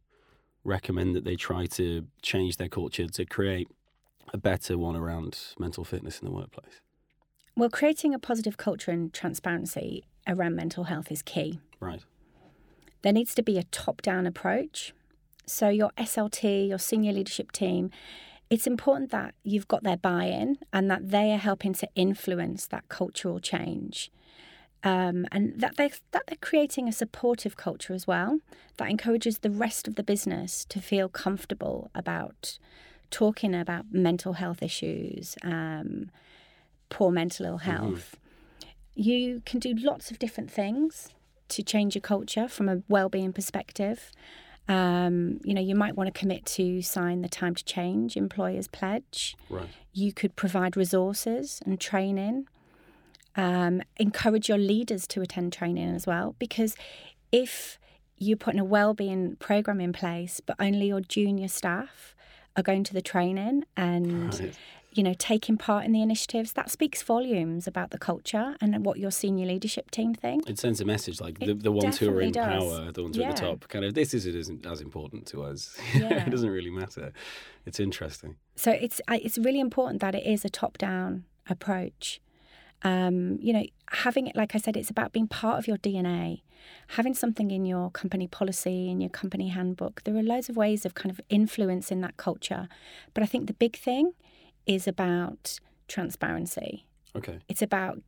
recommend 0.64 1.14
that 1.14 1.25
they 1.25 1.37
try 1.37 1.67
to 1.67 2.06
change 2.23 2.56
their 2.56 2.69
culture 2.69 3.06
to 3.06 3.25
create 3.25 3.69
a 4.32 4.38
better 4.38 4.78
one 4.78 4.96
around 4.96 5.38
mental 5.58 5.84
fitness 5.84 6.20
in 6.20 6.26
the 6.26 6.32
workplace? 6.32 6.80
Well, 7.56 7.70
creating 7.70 8.14
a 8.14 8.19
positive 8.19 8.56
culture 8.56 8.90
and 8.90 9.12
transparency 9.12 10.04
around 10.26 10.56
mental 10.56 10.84
health 10.84 11.12
is 11.12 11.22
key. 11.22 11.60
Right. 11.80 12.02
There 13.02 13.12
needs 13.12 13.34
to 13.34 13.42
be 13.42 13.58
a 13.58 13.64
top 13.64 14.00
down 14.00 14.26
approach. 14.26 14.94
So, 15.44 15.69
your 15.69 15.90
SLT, 15.98 16.69
your 16.69 16.78
senior 16.78 17.12
leadership 17.12 17.52
team, 17.52 17.90
it's 18.48 18.66
important 18.66 19.10
that 19.10 19.34
you've 19.42 19.69
got 19.69 19.82
their 19.82 19.96
buy 19.96 20.25
in 20.25 20.58
and 20.72 20.90
that 20.90 21.10
they 21.10 21.32
are 21.32 21.38
helping 21.38 21.72
to 21.75 21.88
influence 21.94 22.66
that 22.66 22.88
cultural 22.88 23.40
change. 23.40 24.10
Um, 24.84 25.26
and 25.30 25.60
that 25.60 25.76
they're, 25.76 25.90
that 26.10 26.25
they're 26.26 26.36
creating 26.40 26.88
a 26.88 26.92
supportive 26.92 27.56
culture 27.56 27.94
as 27.94 28.06
well 28.06 28.40
that 28.78 28.90
encourages 28.90 29.38
the 29.38 29.50
rest 29.50 29.86
of 29.86 29.94
the 29.94 30.02
business 30.02 30.64
to 30.70 30.80
feel 30.80 31.08
comfortable 31.08 31.90
about 31.94 32.58
talking 33.12 33.54
about 33.54 33.85
mental 33.92 34.33
health 34.33 34.61
issues, 34.62 35.37
um, 35.45 36.11
poor 36.88 37.12
mental 37.12 37.47
ill 37.47 37.59
health. 37.59 38.16
You 38.95 39.42
can 39.47 39.61
do 39.61 39.75
lots 39.75 40.11
of 40.11 40.19
different 40.19 40.50
things 40.50 41.11
to 41.49 41.62
change 41.62 41.95
your 41.95 42.02
culture 42.02 42.49
from 42.49 42.69
a 42.69 42.83
well-being 42.88 43.33
perspective. 43.33 44.11
Um, 44.69 45.40
you 45.45 45.54
know, 45.54 45.61
you 45.61 45.75
might 45.75 45.97
want 45.97 46.12
to 46.12 46.19
commit 46.19 46.45
to 46.47 46.83
sign 46.83 47.23
the 47.23 47.28
Time 47.28 47.54
to 47.54 47.64
Change 47.64 48.16
Employers 48.16 48.69
Pledge. 48.69 49.37
Right. 49.49 49.69
You 49.92 50.12
could 50.12 50.35
provide 50.35 50.76
resources 50.76 51.61
and 51.66 51.78
training. 51.81 52.47
Um, 53.35 53.83
encourage 53.97 54.49
your 54.49 54.59
leaders 54.59 55.07
to 55.09 55.21
attend 55.21 55.52
training 55.52 55.95
as 55.95 56.07
well, 56.07 56.35
because 56.38 56.76
if 57.31 57.78
you're 58.19 58.37
putting 58.37 58.61
a 58.61 58.64
well-being 58.64 59.37
program 59.37 59.81
in 59.81 59.92
place, 59.92 60.40
but 60.45 60.57
only 60.61 60.87
your 60.87 61.00
junior 61.00 61.49
staff 61.49 62.12
are 62.56 62.62
going 62.62 62.85
to 62.85 62.94
the 62.94 63.02
training 63.02 63.64
and 63.76 64.38
Right. 64.40 64.54
you 64.92 65.02
know 65.02 65.14
taking 65.14 65.56
part 65.56 65.85
in 65.87 65.92
the 65.92 66.02
initiatives, 66.02 66.52
that 66.52 66.71
speaks 66.71 67.02
volumes 67.02 67.66
about 67.66 67.90
the 67.90 67.99
culture 67.99 68.56
and 68.61 68.85
what 68.85 68.99
your 68.99 69.11
senior 69.11 69.47
leadership 69.47 69.90
team 69.90 70.12
think. 70.14 70.49
It 70.49 70.59
sends 70.59 70.80
a 70.80 70.85
message 70.85 71.21
like 71.21 71.38
the, 71.38 71.54
the 71.54 71.73
ones 71.73 71.99
who 71.99 72.11
are 72.11 72.21
in 72.21 72.32
does. 72.32 72.44
power, 72.47 72.92
the 72.92 73.02
ones 73.02 73.16
who 73.16 73.23
are 73.23 73.28
at 73.30 73.37
the 73.37 73.42
top, 73.42 73.68
kind 73.68 73.85
of 73.85 73.94
this 73.94 74.12
is 74.14 74.26
it 74.26 74.35
isn't 74.35 74.66
as 74.66 74.80
important 74.80 75.26
to 75.28 75.42
us. 75.42 75.76
Yeah. 75.94 76.26
it 76.26 76.30
doesn't 76.30 76.50
really 76.50 76.71
matter. 76.71 77.12
It's 77.64 77.80
interesting. 77.80 78.37
So 78.56 78.71
it's 78.73 79.00
it's 79.09 79.38
really 79.38 79.61
important 79.61 80.00
that 80.00 80.14
it 80.14 80.26
is 80.26 80.44
a 80.44 80.50
top-down 80.50 81.25
approach. 81.49 82.21
Um, 82.85 83.38
you 83.40 83.52
know, 83.52 83.64
having 83.92 84.26
it, 84.26 84.35
like 84.35 84.54
I 84.56 84.59
said, 84.59 84.76
it's 84.76 84.90
about 84.90 85.12
being 85.12 85.28
part 85.28 85.59
of 85.59 85.68
your 85.68 85.76
DNA, 85.78 86.42
having 86.88 87.14
something 87.14 87.50
in 87.50 87.64
your 87.66 87.90
company 87.90 88.26
policy, 88.26 88.90
in 88.90 89.00
your 89.00 89.11
company 89.11 89.49
handbook. 89.49 90.02
There 90.04 90.16
are 90.16 90.23
loads 90.23 90.49
of 90.49 90.57
ways 90.57 90.85
of 90.85 90.95
kind 90.95 91.11
of 91.11 91.21
influencing 91.28 92.00
that 92.02 92.16
culture. 92.16 92.69
But 93.14 93.23
I 93.23 93.26
think 93.26 93.47
the 93.47 93.54
big 93.54 93.76
thing 93.76 94.12
is 94.66 94.87
about 94.87 95.59
transparency. 95.88 96.87
Okay. 97.16 97.38
It's 97.49 97.62
about 97.62 98.00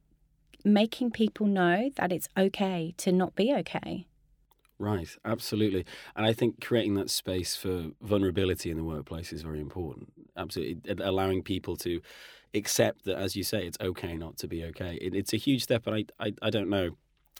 making 0.65 1.11
people 1.11 1.47
know 1.47 1.91
that 1.97 2.13
it's 2.13 2.29
okay 2.37 2.95
to 2.99 3.13
not 3.13 3.35
be 3.35 3.53
okay. 3.53 4.07
Right, 4.79 5.09
absolutely. 5.25 5.85
And 6.17 6.27
I 6.27 6.33
think 6.33 6.65
creating 6.65 6.95
that 6.95 7.11
space 7.11 7.55
for 7.55 7.91
vulnerability 8.01 8.71
in 8.71 8.77
the 8.77 8.85
workplace 8.85 9.33
is 9.33 9.43
very 9.43 9.61
important. 9.61 10.13
Absolutely. 10.37 10.95
Allowing 11.03 11.43
people 11.43 11.77
to 11.79 12.01
accept 12.55 13.05
that, 13.05 13.17
as 13.17 13.37
you 13.37 13.45
say, 13.45 13.67
it's 13.67 13.79
okay 13.81 14.17
not 14.17 14.37
to 14.39 14.49
be 14.49 14.65
okay. 14.65 14.99
It, 15.01 15.15
it's 15.15 15.33
a 15.33 15.37
huge 15.37 15.63
step. 15.63 15.87
And 15.87 15.97
I, 15.97 16.27
I, 16.27 16.33
I 16.43 16.51
don't 16.51 16.69
know 16.69 16.91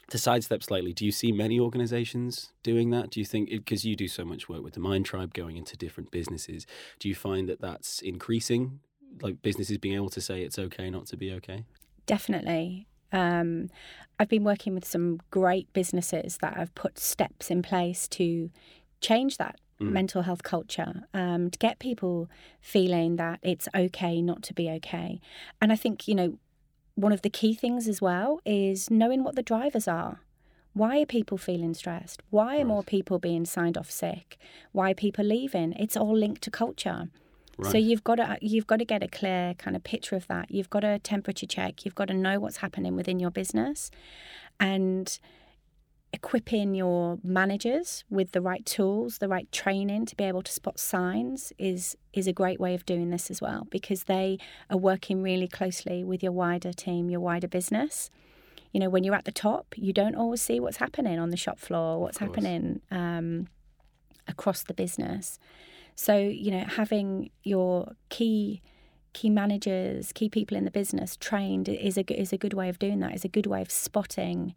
to 0.09 0.17
sidestep 0.17 0.63
slightly, 0.63 0.93
do 0.93 1.05
you 1.05 1.11
see 1.11 1.31
many 1.31 1.59
organizations 1.59 2.51
doing 2.63 2.89
that? 2.91 3.09
Do 3.09 3.19
you 3.19 3.25
think, 3.25 3.49
because 3.49 3.85
you 3.85 3.95
do 3.95 4.07
so 4.07 4.23
much 4.23 4.47
work 4.47 4.63
with 4.63 4.73
the 4.73 4.79
Mind 4.79 5.05
Tribe 5.05 5.33
going 5.33 5.57
into 5.57 5.75
different 5.75 6.11
businesses, 6.11 6.67
do 6.99 7.09
you 7.09 7.15
find 7.15 7.49
that 7.49 7.61
that's 7.61 8.01
increasing? 8.01 8.79
Like 9.21 9.41
businesses 9.41 9.77
being 9.77 9.95
able 9.95 10.09
to 10.09 10.21
say 10.21 10.41
it's 10.41 10.59
okay 10.59 10.89
not 10.89 11.07
to 11.07 11.17
be 11.17 11.31
okay? 11.33 11.65
Definitely. 12.05 12.87
Um, 13.11 13.69
I've 14.19 14.29
been 14.29 14.43
working 14.43 14.75
with 14.75 14.85
some 14.85 15.19
great 15.31 15.71
businesses 15.73 16.37
that 16.41 16.55
have 16.55 16.73
put 16.75 16.99
steps 16.99 17.49
in 17.49 17.61
place 17.61 18.07
to 18.09 18.49
change 19.01 19.37
that 19.37 19.59
mm. 19.79 19.89
mental 19.89 20.23
health 20.23 20.43
culture, 20.43 21.07
um, 21.13 21.49
to 21.49 21.57
get 21.57 21.79
people 21.79 22.29
feeling 22.61 23.15
that 23.15 23.39
it's 23.41 23.67
okay 23.73 24.21
not 24.21 24.43
to 24.43 24.53
be 24.53 24.69
okay. 24.69 25.19
And 25.61 25.71
I 25.71 25.75
think, 25.75 26.07
you 26.07 26.15
know, 26.15 26.37
one 26.95 27.11
of 27.11 27.21
the 27.21 27.29
key 27.29 27.53
things 27.53 27.87
as 27.87 28.01
well 28.01 28.39
is 28.45 28.89
knowing 28.89 29.23
what 29.23 29.35
the 29.35 29.43
drivers 29.43 29.87
are. 29.87 30.21
Why 30.73 31.01
are 31.01 31.05
people 31.05 31.37
feeling 31.37 31.73
stressed? 31.73 32.21
Why 32.29 32.55
are 32.55 32.57
right. 32.57 32.67
more 32.67 32.83
people 32.83 33.19
being 33.19 33.45
signed 33.45 33.77
off 33.77 33.89
sick? 33.89 34.37
Why 34.73 34.91
are 34.91 34.95
people 34.95 35.23
leaving? 35.23 35.73
It's 35.73 35.95
all 35.95 36.17
linked 36.17 36.41
to 36.43 36.51
culture. 36.51 37.09
Right. 37.57 37.71
So 37.71 37.77
you've 37.77 38.03
got 38.03 38.15
to 38.15 38.23
uh, 38.23 38.35
you've 38.41 38.67
got 38.67 38.79
to 38.79 38.85
get 38.85 39.01
a 39.01 39.07
clear 39.07 39.53
kind 39.53 39.77
of 39.77 39.83
picture 39.85 40.17
of 40.17 40.27
that. 40.27 40.51
You've 40.51 40.69
got 40.69 40.81
to 40.81 40.99
temperature 40.99 41.45
check. 41.45 41.85
You've 41.85 41.95
got 41.95 42.09
to 42.09 42.13
know 42.13 42.39
what's 42.39 42.57
happening 42.57 42.95
within 42.95 43.19
your 43.19 43.31
business, 43.31 43.91
and 44.59 45.17
equipping 46.15 46.73
your 46.73 47.19
managers 47.23 48.05
with 48.09 48.31
the 48.31 48.39
right 48.39 48.65
tools, 48.65 49.17
the 49.17 49.27
right 49.27 49.51
training 49.51 50.05
to 50.05 50.15
be 50.15 50.23
able 50.23 50.41
to 50.41 50.51
spot 50.51 50.79
signs 50.79 51.51
is 51.57 51.97
is 52.13 52.25
a 52.25 52.31
great 52.31 52.57
way 52.57 52.73
of 52.73 52.85
doing 52.85 53.09
this 53.09 53.29
as 53.29 53.41
well 53.41 53.67
because 53.69 54.05
they 54.05 54.39
are 54.69 54.77
working 54.77 55.21
really 55.21 55.47
closely 55.47 56.05
with 56.05 56.23
your 56.23 56.31
wider 56.31 56.71
team, 56.71 57.09
your 57.09 57.19
wider 57.19 57.49
business. 57.49 58.09
You 58.71 58.79
know, 58.79 58.89
when 58.89 59.03
you're 59.03 59.15
at 59.15 59.25
the 59.25 59.31
top, 59.31 59.75
you 59.75 59.91
don't 59.91 60.15
always 60.15 60.41
see 60.41 60.59
what's 60.61 60.77
happening 60.77 61.19
on 61.19 61.31
the 61.31 61.37
shop 61.37 61.59
floor, 61.59 61.99
what's 61.99 62.17
happening 62.17 62.81
um, 62.91 63.47
across 64.27 64.63
the 64.63 64.73
business. 64.73 65.37
So, 65.95 66.17
you 66.17 66.51
know, 66.51 66.65
having 66.65 67.29
your 67.43 67.91
key 68.07 68.61
key 69.11 69.29
managers, 69.29 70.13
key 70.13 70.29
people 70.29 70.55
in 70.55 70.63
the 70.63 70.71
business 70.71 71.17
trained 71.17 71.67
is 71.67 71.97
a 71.97 72.03
is 72.13 72.31
a 72.31 72.37
good 72.37 72.53
way 72.53 72.69
of 72.69 72.79
doing 72.79 73.01
that. 73.01 73.13
Is 73.13 73.25
a 73.25 73.35
good 73.37 73.47
way 73.47 73.61
of 73.61 73.69
spotting 73.69 74.55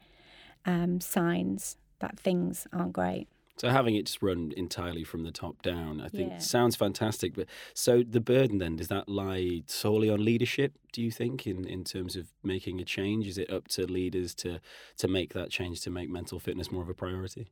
um, 0.66 1.00
signs 1.00 1.76
that 2.00 2.18
things 2.18 2.66
aren't 2.72 2.92
great. 2.92 3.28
So 3.58 3.70
having 3.70 3.96
it 3.96 4.06
just 4.06 4.22
run 4.22 4.52
entirely 4.56 5.02
from 5.02 5.24
the 5.24 5.32
top 5.32 5.62
down, 5.62 6.00
I 6.00 6.08
think 6.08 6.30
yeah. 6.30 6.38
sounds 6.38 6.76
fantastic. 6.76 7.34
But 7.34 7.46
so 7.74 8.04
the 8.08 8.20
burden 8.20 8.58
then 8.58 8.76
does 8.76 8.86
that 8.86 9.08
lie 9.08 9.62
solely 9.66 10.08
on 10.08 10.24
leadership? 10.24 10.74
Do 10.92 11.02
you 11.02 11.10
think 11.10 11.44
in, 11.44 11.64
in 11.64 11.82
terms 11.82 12.14
of 12.14 12.28
making 12.44 12.80
a 12.80 12.84
change? 12.84 13.26
Is 13.26 13.36
it 13.36 13.50
up 13.50 13.66
to 13.68 13.84
leaders 13.86 14.32
to 14.36 14.60
to 14.98 15.08
make 15.08 15.32
that 15.34 15.50
change 15.50 15.80
to 15.82 15.90
make 15.90 16.08
mental 16.08 16.38
fitness 16.38 16.70
more 16.70 16.82
of 16.82 16.88
a 16.88 16.94
priority? 16.94 17.50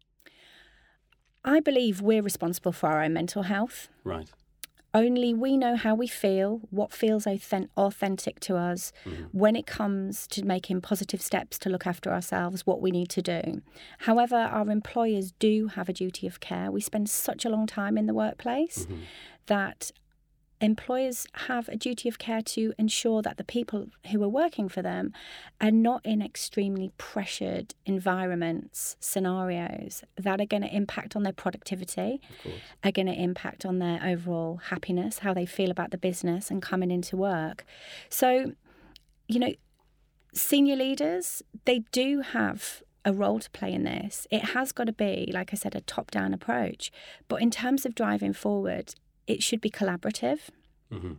I 1.44 1.58
believe 1.58 2.00
we're 2.00 2.22
responsible 2.22 2.72
for 2.72 2.88
our 2.88 3.02
own 3.02 3.12
mental 3.12 3.42
health. 3.42 3.88
Right. 4.04 4.30
Only 4.96 5.34
we 5.34 5.58
know 5.58 5.76
how 5.76 5.94
we 5.94 6.06
feel, 6.06 6.62
what 6.70 6.90
feels 6.90 7.26
authentic 7.26 8.40
to 8.40 8.56
us 8.56 8.92
mm-hmm. 9.04 9.24
when 9.32 9.54
it 9.54 9.66
comes 9.66 10.26
to 10.28 10.42
making 10.42 10.80
positive 10.80 11.20
steps 11.20 11.58
to 11.58 11.68
look 11.68 11.86
after 11.86 12.10
ourselves, 12.10 12.66
what 12.66 12.80
we 12.80 12.90
need 12.90 13.10
to 13.10 13.20
do. 13.20 13.60
However, 13.98 14.36
our 14.36 14.70
employers 14.70 15.32
do 15.38 15.66
have 15.66 15.90
a 15.90 15.92
duty 15.92 16.26
of 16.26 16.40
care. 16.40 16.70
We 16.70 16.80
spend 16.80 17.10
such 17.10 17.44
a 17.44 17.50
long 17.50 17.66
time 17.66 17.98
in 17.98 18.06
the 18.06 18.14
workplace 18.14 18.86
mm-hmm. 18.86 19.02
that 19.48 19.90
employers 20.60 21.26
have 21.32 21.68
a 21.68 21.76
duty 21.76 22.08
of 22.08 22.18
care 22.18 22.40
to 22.40 22.72
ensure 22.78 23.22
that 23.22 23.36
the 23.36 23.44
people 23.44 23.88
who 24.10 24.22
are 24.22 24.28
working 24.28 24.68
for 24.68 24.82
them 24.82 25.12
are 25.60 25.70
not 25.70 26.04
in 26.04 26.22
extremely 26.22 26.92
pressured 26.98 27.74
environments, 27.84 28.96
scenarios 29.00 30.02
that 30.16 30.40
are 30.40 30.46
going 30.46 30.62
to 30.62 30.74
impact 30.74 31.14
on 31.14 31.22
their 31.22 31.32
productivity, 31.32 32.20
are 32.82 32.92
going 32.92 33.06
to 33.06 33.14
impact 33.14 33.66
on 33.66 33.78
their 33.78 34.00
overall 34.02 34.56
happiness, 34.56 35.20
how 35.20 35.34
they 35.34 35.46
feel 35.46 35.70
about 35.70 35.90
the 35.90 35.98
business 35.98 36.50
and 36.50 36.62
coming 36.62 36.90
into 36.90 37.16
work. 37.16 37.64
So, 38.08 38.52
you 39.28 39.38
know, 39.38 39.52
senior 40.32 40.76
leaders, 40.76 41.42
they 41.64 41.80
do 41.92 42.20
have 42.20 42.82
a 43.04 43.12
role 43.12 43.38
to 43.38 43.50
play 43.50 43.72
in 43.72 43.84
this. 43.84 44.26
It 44.30 44.46
has 44.46 44.72
got 44.72 44.84
to 44.84 44.92
be, 44.92 45.30
like 45.32 45.52
I 45.52 45.56
said, 45.56 45.76
a 45.76 45.80
top 45.82 46.10
down 46.10 46.34
approach. 46.34 46.90
But 47.28 47.40
in 47.40 47.50
terms 47.50 47.86
of 47.86 47.94
driving 47.94 48.32
forward, 48.32 48.94
it 49.26 49.42
should 49.42 49.60
be 49.60 49.70
collaborative. 49.70 50.40
Mm-hmm. 50.92 51.14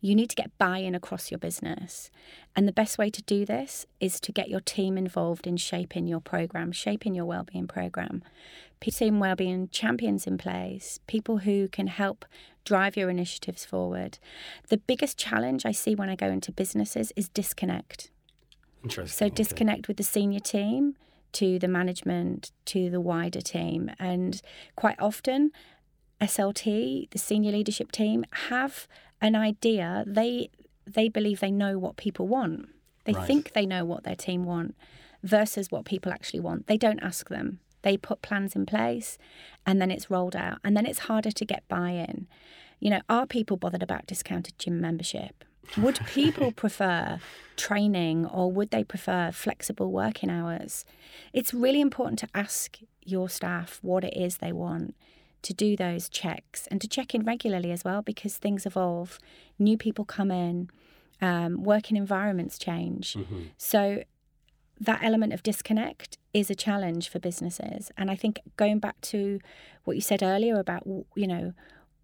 You 0.00 0.14
need 0.14 0.28
to 0.30 0.36
get 0.36 0.56
buy 0.58 0.78
in 0.78 0.94
across 0.94 1.30
your 1.30 1.38
business. 1.38 2.10
And 2.54 2.68
the 2.68 2.72
best 2.72 2.98
way 2.98 3.08
to 3.10 3.22
do 3.22 3.46
this 3.46 3.86
is 4.00 4.20
to 4.20 4.32
get 4.32 4.50
your 4.50 4.60
team 4.60 4.98
involved 4.98 5.46
in 5.46 5.56
shaping 5.56 6.06
your 6.06 6.20
program, 6.20 6.72
shaping 6.72 7.14
your 7.14 7.24
wellbeing 7.24 7.66
program. 7.66 8.22
Team 8.80 9.18
wellbeing 9.18 9.70
champions 9.70 10.26
in 10.26 10.36
place, 10.36 11.00
people 11.06 11.38
who 11.38 11.68
can 11.68 11.86
help 11.86 12.26
drive 12.66 12.98
your 12.98 13.08
initiatives 13.08 13.64
forward. 13.64 14.18
The 14.68 14.76
biggest 14.76 15.16
challenge 15.16 15.64
I 15.64 15.72
see 15.72 15.94
when 15.94 16.10
I 16.10 16.16
go 16.16 16.26
into 16.26 16.52
businesses 16.52 17.10
is 17.16 17.30
disconnect. 17.30 18.10
Interesting. 18.82 19.30
So, 19.30 19.34
disconnect 19.34 19.80
okay. 19.80 19.84
with 19.88 19.96
the 19.96 20.02
senior 20.02 20.40
team 20.40 20.96
to 21.32 21.58
the 21.58 21.68
management 21.68 22.52
to 22.66 22.90
the 22.90 23.00
wider 23.00 23.40
team. 23.40 23.90
And 23.98 24.42
quite 24.76 24.96
often, 24.98 25.52
SLT, 26.20 27.10
the 27.10 27.18
senior 27.18 27.52
leadership 27.52 27.92
team, 27.92 28.24
have 28.48 28.86
an 29.20 29.34
idea. 29.34 30.04
They 30.06 30.50
they 30.86 31.08
believe 31.08 31.40
they 31.40 31.50
know 31.50 31.78
what 31.78 31.96
people 31.96 32.28
want. 32.28 32.68
They 33.04 33.12
right. 33.12 33.26
think 33.26 33.52
they 33.52 33.66
know 33.66 33.84
what 33.84 34.04
their 34.04 34.16
team 34.16 34.44
want 34.44 34.74
versus 35.22 35.70
what 35.70 35.84
people 35.84 36.12
actually 36.12 36.40
want. 36.40 36.66
They 36.66 36.76
don't 36.76 37.02
ask 37.02 37.28
them. 37.28 37.60
They 37.82 37.96
put 37.96 38.22
plans 38.22 38.54
in 38.54 38.66
place 38.66 39.18
and 39.66 39.80
then 39.80 39.90
it's 39.90 40.10
rolled 40.10 40.36
out. 40.36 40.58
And 40.64 40.76
then 40.76 40.86
it's 40.86 41.00
harder 41.00 41.30
to 41.30 41.44
get 41.44 41.66
buy 41.68 41.90
in. 41.90 42.26
You 42.80 42.90
know, 42.90 43.00
are 43.08 43.26
people 43.26 43.56
bothered 43.56 43.82
about 43.82 44.06
discounted 44.06 44.58
gym 44.58 44.80
membership? 44.80 45.44
Would 45.78 46.00
people 46.06 46.52
prefer 46.52 47.18
training 47.56 48.26
or 48.26 48.50
would 48.52 48.70
they 48.70 48.84
prefer 48.84 49.30
flexible 49.32 49.90
working 49.90 50.30
hours? 50.30 50.84
It's 51.32 51.54
really 51.54 51.80
important 51.80 52.18
to 52.20 52.28
ask 52.34 52.78
your 53.04 53.28
staff 53.28 53.78
what 53.82 54.04
it 54.04 54.16
is 54.16 54.38
they 54.38 54.52
want 54.52 54.94
to 55.44 55.54
do 55.54 55.76
those 55.76 56.08
checks 56.08 56.66
and 56.68 56.80
to 56.80 56.88
check 56.88 57.14
in 57.14 57.24
regularly 57.24 57.70
as 57.70 57.84
well 57.84 58.02
because 58.02 58.36
things 58.36 58.66
evolve, 58.66 59.18
new 59.58 59.78
people 59.78 60.04
come 60.04 60.30
in, 60.30 60.68
um, 61.20 61.62
working 61.62 61.96
environments 61.96 62.58
change. 62.58 63.14
Mm-hmm. 63.14 63.42
So 63.56 64.04
that 64.80 65.02
element 65.02 65.32
of 65.32 65.42
disconnect 65.42 66.18
is 66.32 66.50
a 66.50 66.54
challenge 66.54 67.08
for 67.08 67.18
businesses. 67.18 67.92
And 67.96 68.10
I 68.10 68.16
think 68.16 68.40
going 68.56 68.78
back 68.80 69.00
to 69.02 69.38
what 69.84 69.94
you 69.94 70.02
said 70.02 70.22
earlier 70.22 70.58
about, 70.58 70.84
you 71.14 71.26
know, 71.26 71.52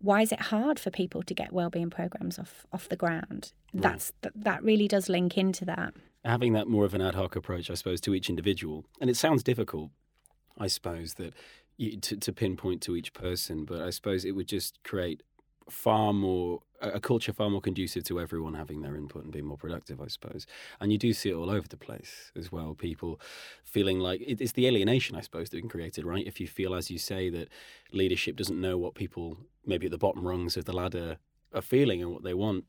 why 0.00 0.22
is 0.22 0.32
it 0.32 0.40
hard 0.40 0.78
for 0.78 0.90
people 0.90 1.22
to 1.22 1.34
get 1.34 1.52
wellbeing 1.52 1.90
programs 1.90 2.38
off 2.38 2.66
off 2.72 2.88
the 2.88 2.96
ground? 2.96 3.52
Right. 3.74 3.82
That's 3.82 4.12
that 4.34 4.62
really 4.62 4.88
does 4.88 5.08
link 5.08 5.36
into 5.36 5.64
that. 5.66 5.92
Having 6.24 6.52
that 6.54 6.68
more 6.68 6.84
of 6.84 6.94
an 6.94 7.02
ad 7.02 7.14
hoc 7.14 7.36
approach, 7.36 7.70
I 7.70 7.74
suppose, 7.74 8.00
to 8.02 8.14
each 8.14 8.30
individual, 8.30 8.86
and 9.00 9.10
it 9.10 9.16
sounds 9.16 9.42
difficult. 9.42 9.90
I 10.58 10.66
suppose 10.66 11.14
that 11.14 11.34
to, 12.02 12.16
to 12.16 12.32
pinpoint 12.32 12.82
to 12.82 12.96
each 12.96 13.12
person, 13.12 13.64
but 13.64 13.80
I 13.80 13.90
suppose 13.90 14.24
it 14.24 14.32
would 14.32 14.48
just 14.48 14.82
create 14.84 15.22
far 15.68 16.12
more 16.12 16.60
a 16.82 16.98
culture 16.98 17.32
far 17.32 17.50
more 17.50 17.60
conducive 17.60 18.04
to 18.04 18.18
everyone 18.18 18.54
having 18.54 18.80
their 18.80 18.96
input 18.96 19.22
and 19.22 19.32
being 19.32 19.44
more 19.44 19.58
productive, 19.58 20.00
I 20.00 20.06
suppose. 20.06 20.46
And 20.80 20.90
you 20.90 20.98
do 20.98 21.12
see 21.12 21.28
it 21.28 21.34
all 21.34 21.50
over 21.50 21.68
the 21.68 21.76
place 21.76 22.32
as 22.34 22.50
well. 22.50 22.74
People 22.74 23.20
feeling 23.64 23.98
like 24.00 24.22
it's 24.26 24.52
the 24.52 24.66
alienation, 24.66 25.14
I 25.14 25.20
suppose, 25.20 25.50
that 25.50 25.60
can 25.60 25.68
create 25.68 25.92
created, 25.92 26.04
right? 26.04 26.26
If 26.26 26.40
you 26.40 26.48
feel, 26.48 26.74
as 26.74 26.90
you 26.90 26.98
say, 26.98 27.28
that 27.30 27.48
leadership 27.92 28.36
doesn't 28.36 28.60
know 28.60 28.78
what 28.78 28.94
people 28.94 29.36
maybe 29.66 29.86
at 29.86 29.92
the 29.92 29.98
bottom 29.98 30.26
rungs 30.26 30.56
of 30.56 30.64
the 30.64 30.72
ladder 30.72 31.18
are 31.52 31.62
feeling 31.62 32.02
and 32.02 32.12
what 32.12 32.22
they 32.22 32.34
want, 32.34 32.64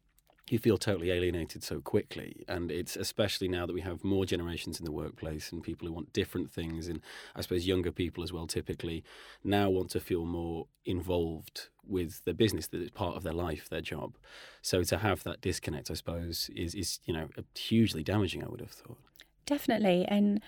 you 0.51 0.59
feel 0.59 0.77
totally 0.77 1.11
alienated 1.11 1.63
so 1.63 1.79
quickly. 1.79 2.43
And 2.47 2.71
it's 2.71 2.97
especially 2.97 3.47
now 3.47 3.65
that 3.65 3.73
we 3.73 3.81
have 3.81 4.03
more 4.03 4.25
generations 4.25 4.79
in 4.79 4.85
the 4.85 4.91
workplace 4.91 5.51
and 5.51 5.63
people 5.63 5.87
who 5.87 5.93
want 5.93 6.11
different 6.11 6.51
things, 6.51 6.87
and 6.87 7.01
I 7.35 7.41
suppose 7.41 7.65
younger 7.65 7.91
people 7.91 8.23
as 8.23 8.33
well 8.33 8.47
typically 8.47 9.03
now 9.43 9.69
want 9.69 9.91
to 9.91 9.99
feel 10.01 10.25
more 10.25 10.67
involved 10.83 11.69
with 11.87 12.23
the 12.25 12.33
business 12.33 12.67
that 12.67 12.81
is 12.81 12.91
part 12.91 13.15
of 13.15 13.23
their 13.23 13.33
life, 13.33 13.69
their 13.69 13.81
job. 13.81 14.17
So 14.61 14.83
to 14.83 14.97
have 14.97 15.23
that 15.23 15.41
disconnect, 15.41 15.89
I 15.89 15.93
suppose, 15.93 16.49
is, 16.53 16.75
is 16.75 16.99
you 17.05 17.13
know, 17.13 17.29
hugely 17.55 18.03
damaging, 18.03 18.43
I 18.43 18.47
would 18.47 18.59
have 18.59 18.71
thought. 18.71 18.97
Definitely. 19.45 20.05
And 20.07 20.41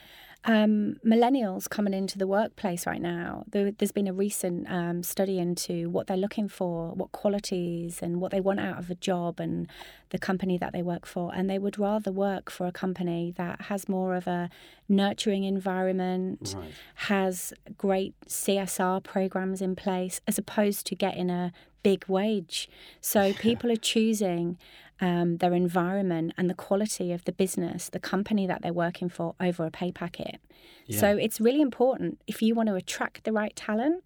um, 0.46 0.96
millennials 1.06 1.70
coming 1.70 1.94
into 1.94 2.18
the 2.18 2.28
workplace 2.28 2.86
right 2.86 3.02
now, 3.02 3.46
there, 3.52 3.72
has 3.80 3.92
been 3.94 4.08
a 4.08 4.14
recent 4.14 4.70
um, 4.70 5.02
study 5.02 5.40
into 5.40 5.90
what 5.90 6.08
they're 6.08 6.18
looking 6.18 6.50
for, 6.50 6.90
what 6.94 7.14
qualities 7.14 8.02
and 8.02 8.20
what 8.20 8.32
they 8.32 8.42
want 8.42 8.60
out 8.60 8.78
of 8.78 8.90
a 8.90 8.96
job 8.96 9.40
and 9.40 9.70
the 10.10 10.20
company 10.20 10.58
that 10.58 10.74
they 10.74 10.82
work 10.82 11.06
for. 11.06 11.34
And 11.34 11.50
they 11.50 11.60
would 11.60 11.80
rather 11.80 12.12
work 12.12 12.52
for 12.52 12.68
a 12.68 12.74
company 12.74 13.34
that 13.38 13.64
has 13.64 13.88
more 13.88 14.16
of 14.16 14.28
a 14.28 14.50
nurturing 14.90 15.46
environment, 15.46 16.54
right. 16.58 16.72
has 16.96 17.54
great 17.78 18.14
CSR 18.28 19.02
programs 19.02 19.62
in 19.62 19.76
place, 19.78 20.20
as 20.28 20.38
opposed 20.38 20.86
to 20.88 20.96
getting 20.96 21.30
a 21.30 21.54
big 21.84 22.06
wage. 22.08 22.70
So 23.02 23.34
people 23.34 23.72
are 23.72 23.78
choosing 23.78 24.58
um, 25.02 25.38
their 25.38 25.54
environment, 25.54 26.34
and 26.38 26.50
the 26.50 26.54
quality 26.54 27.12
of 27.12 27.26
the 27.26 27.32
business, 27.32 27.90
the 27.90 28.00
company 28.00 28.48
that 28.48 28.62
they're 28.62 28.74
working 28.74 29.10
for 29.10 29.36
over 29.40 29.66
a 29.66 29.72
pay 29.72 29.92
packet. 29.92 30.40
Yeah. 30.86 31.00
So 31.00 31.18
it's 31.18 31.42
really 31.42 31.62
important 31.62 32.22
if 32.28 32.42
you 32.42 32.56
want 32.56 32.70
to 32.70 32.76
attract 32.76 33.24
the 33.24 33.34
right 33.34 33.56
talent 33.56 34.04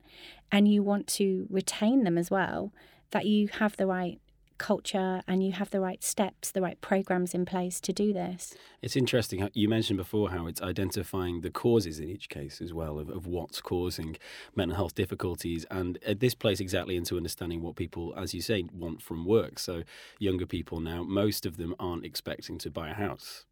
and 0.52 0.68
you 0.68 0.84
want 0.84 1.08
to 1.08 1.48
retain 1.50 2.04
them 2.04 2.18
as 2.18 2.32
well, 2.32 2.72
that 3.12 3.26
you 3.26 3.48
have 3.60 3.78
the 3.78 3.86
right 3.86 4.20
culture 4.58 5.22
and 5.28 5.44
you 5.44 5.52
have 5.54 5.70
the 5.72 5.80
right 5.80 6.04
steps, 6.04 6.52
the 6.52 6.62
right 6.62 6.80
programs 6.82 7.34
in 7.34 7.46
place 7.46 7.80
to 7.82 7.94
do 7.94 8.14
this. 8.14 8.56
It's 8.82 8.96
interesting. 8.96 9.50
You 9.54 9.70
mentioned 9.70 9.98
before 9.98 10.30
how 10.30 10.48
it's 10.48 10.62
identifying 10.62 11.42
the 11.42 11.50
causes 11.50 12.00
in 12.00 12.10
each 12.10 12.30
case 12.30 12.62
as 12.62 12.74
well 12.74 13.00
of, 13.00 13.10
of 13.10 13.26
what's 13.26 13.62
causing 13.62 14.18
mental 14.56 14.76
health 14.76 14.96
difficulties. 14.96 15.66
And 15.72 16.00
this 16.18 16.36
plays 16.36 16.60
exactly 16.60 16.96
into 16.96 17.18
understanding 17.18 17.62
what 17.62 17.76
people, 17.76 18.14
as 18.18 18.34
you 18.34 18.42
say, 18.42 18.66
want 18.74 19.02
from 19.02 19.26
work. 19.26 19.60
So, 19.60 19.84
younger 20.20 20.46
people 20.46 20.80
now, 20.80 21.04
most 21.04 21.46
of 21.46 21.58
them 21.58 21.76
aren't 21.80 22.06
expecting 22.06 22.58
to 22.60 22.70
buy 22.70 22.90
a 22.90 22.94
house. 22.94 23.46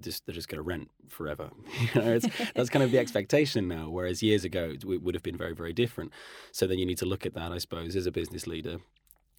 Just, 0.00 0.26
they're 0.26 0.34
just 0.34 0.48
going 0.48 0.58
to 0.58 0.62
rent 0.62 0.90
forever. 1.08 1.50
you 1.94 2.00
know, 2.00 2.18
that's 2.54 2.68
kind 2.68 2.82
of 2.82 2.90
the 2.90 2.98
expectation 2.98 3.66
now. 3.66 3.88
Whereas 3.88 4.22
years 4.22 4.44
ago, 4.44 4.74
it 4.74 5.02
would 5.02 5.14
have 5.14 5.22
been 5.22 5.38
very, 5.38 5.54
very 5.54 5.72
different. 5.72 6.12
So 6.52 6.66
then 6.66 6.78
you 6.78 6.84
need 6.84 6.98
to 6.98 7.06
look 7.06 7.24
at 7.24 7.34
that, 7.34 7.52
I 7.52 7.58
suppose, 7.58 7.96
as 7.96 8.06
a 8.06 8.12
business 8.12 8.46
leader 8.46 8.78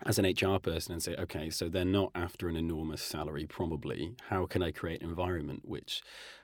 as 0.06 0.18
an 0.18 0.26
HR 0.26 0.60
person 0.60 0.94
and 0.94 1.04
say, 1.04 1.16
okay, 1.16 1.50
so 1.50 1.68
they're 1.68 1.84
not 1.84 2.12
after 2.16 2.48
an 2.48 2.56
enormous 2.56 3.02
salary, 3.02 3.46
probably. 3.46 4.16
How 4.30 4.46
can 4.46 4.64
I 4.64 4.72
create 4.72 5.02
an 5.02 5.10
environment 5.10 5.64
which 5.66 6.02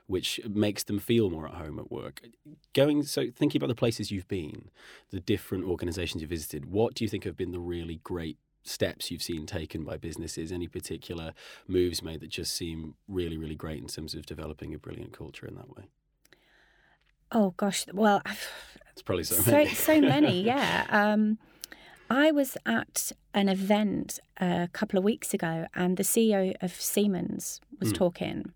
which 0.08 0.38
makes 0.48 0.84
them 0.84 1.00
feel 1.00 1.30
more 1.30 1.48
at 1.48 1.54
home 1.54 1.78
at 1.78 1.90
work? 1.90 2.22
Going 2.74 3.02
so 3.02 3.30
thinking 3.30 3.58
about 3.58 3.68
the 3.68 3.74
places 3.74 4.10
you've 4.10 4.28
been, 4.28 4.70
the 5.10 5.20
different 5.20 5.64
organizations 5.64 6.20
you've 6.20 6.30
visited, 6.30 6.66
what 6.66 6.94
do 6.94 7.04
you 7.04 7.08
think 7.08 7.24
have 7.24 7.36
been 7.36 7.52
the 7.52 7.58
really 7.58 8.00
great 8.04 8.38
steps 8.62 9.10
you've 9.10 9.22
seen 9.22 9.46
taken 9.46 9.84
by 9.84 9.96
businesses? 9.96 10.52
Any 10.52 10.68
particular 10.68 11.32
moves 11.66 12.02
made 12.02 12.20
that 12.20 12.30
just 12.30 12.54
seem 12.54 12.94
really, 13.08 13.38
really 13.38 13.56
great 13.56 13.80
in 13.80 13.88
terms 13.88 14.14
of 14.14 14.26
developing 14.26 14.74
a 14.74 14.78
brilliant 14.78 15.12
culture 15.12 15.46
in 15.46 15.54
that 15.54 15.74
way? 15.76 15.84
Oh 17.32 17.54
gosh, 17.56 17.86
well, 17.92 18.22
it's 18.92 19.02
probably 19.02 19.24
so, 19.24 19.36
so 19.36 19.64
so 19.66 20.00
many, 20.00 20.42
yeah. 20.44 20.86
Um, 20.90 21.38
I 22.08 22.30
was 22.30 22.56
at 22.64 23.12
an 23.34 23.48
event 23.48 24.20
a 24.38 24.68
couple 24.72 24.98
of 24.98 25.04
weeks 25.04 25.34
ago, 25.34 25.66
and 25.74 25.96
the 25.96 26.02
CEO 26.02 26.54
of 26.62 26.72
Siemens 26.80 27.60
was 27.80 27.92
mm. 27.92 27.96
talking, 27.96 28.52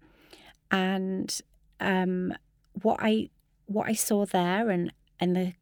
and 0.70 1.40
um, 1.80 2.34
what 2.82 2.98
I 3.00 3.30
what 3.66 3.88
I 3.88 3.94
saw 3.94 4.26
there 4.26 4.70
and 4.70 4.92
and 5.18 5.36
the, 5.36 5.52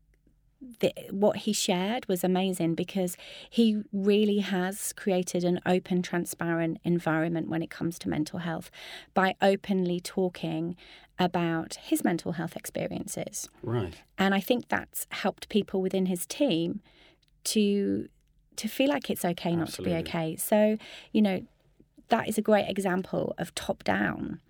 the 0.80 0.92
what 1.10 1.38
he 1.38 1.52
shared 1.52 2.06
was 2.08 2.24
amazing 2.24 2.74
because 2.74 3.16
he 3.48 3.82
really 3.92 4.38
has 4.38 4.92
created 4.92 5.44
an 5.44 5.60
open, 5.66 6.02
transparent 6.02 6.78
environment 6.84 7.48
when 7.48 7.62
it 7.62 7.70
comes 7.70 7.98
to 8.00 8.08
mental 8.08 8.40
health 8.40 8.70
by 9.14 9.34
openly 9.40 10.00
talking 10.00 10.76
about 11.18 11.74
his 11.76 12.04
mental 12.04 12.32
health 12.32 12.56
experiences. 12.56 13.48
Right. 13.62 13.94
And 14.16 14.34
I 14.34 14.40
think 14.40 14.68
that's 14.68 15.06
helped 15.10 15.48
people 15.48 15.80
within 15.82 16.06
his 16.06 16.26
team 16.26 16.80
to 17.52 18.08
to 18.56 18.68
feel 18.68 18.88
like 18.88 19.08
it's 19.08 19.24
okay 19.24 19.54
not 19.54 19.68
Absolutely. 19.68 19.94
to 19.94 20.02
be 20.02 20.08
okay. 20.08 20.36
So, 20.36 20.76
you 21.12 21.22
know, 21.22 21.42
that 22.08 22.28
is 22.28 22.38
a 22.38 22.42
great 22.42 22.68
example 22.68 23.34
of 23.38 23.54
top 23.54 23.84
down. 23.84 24.40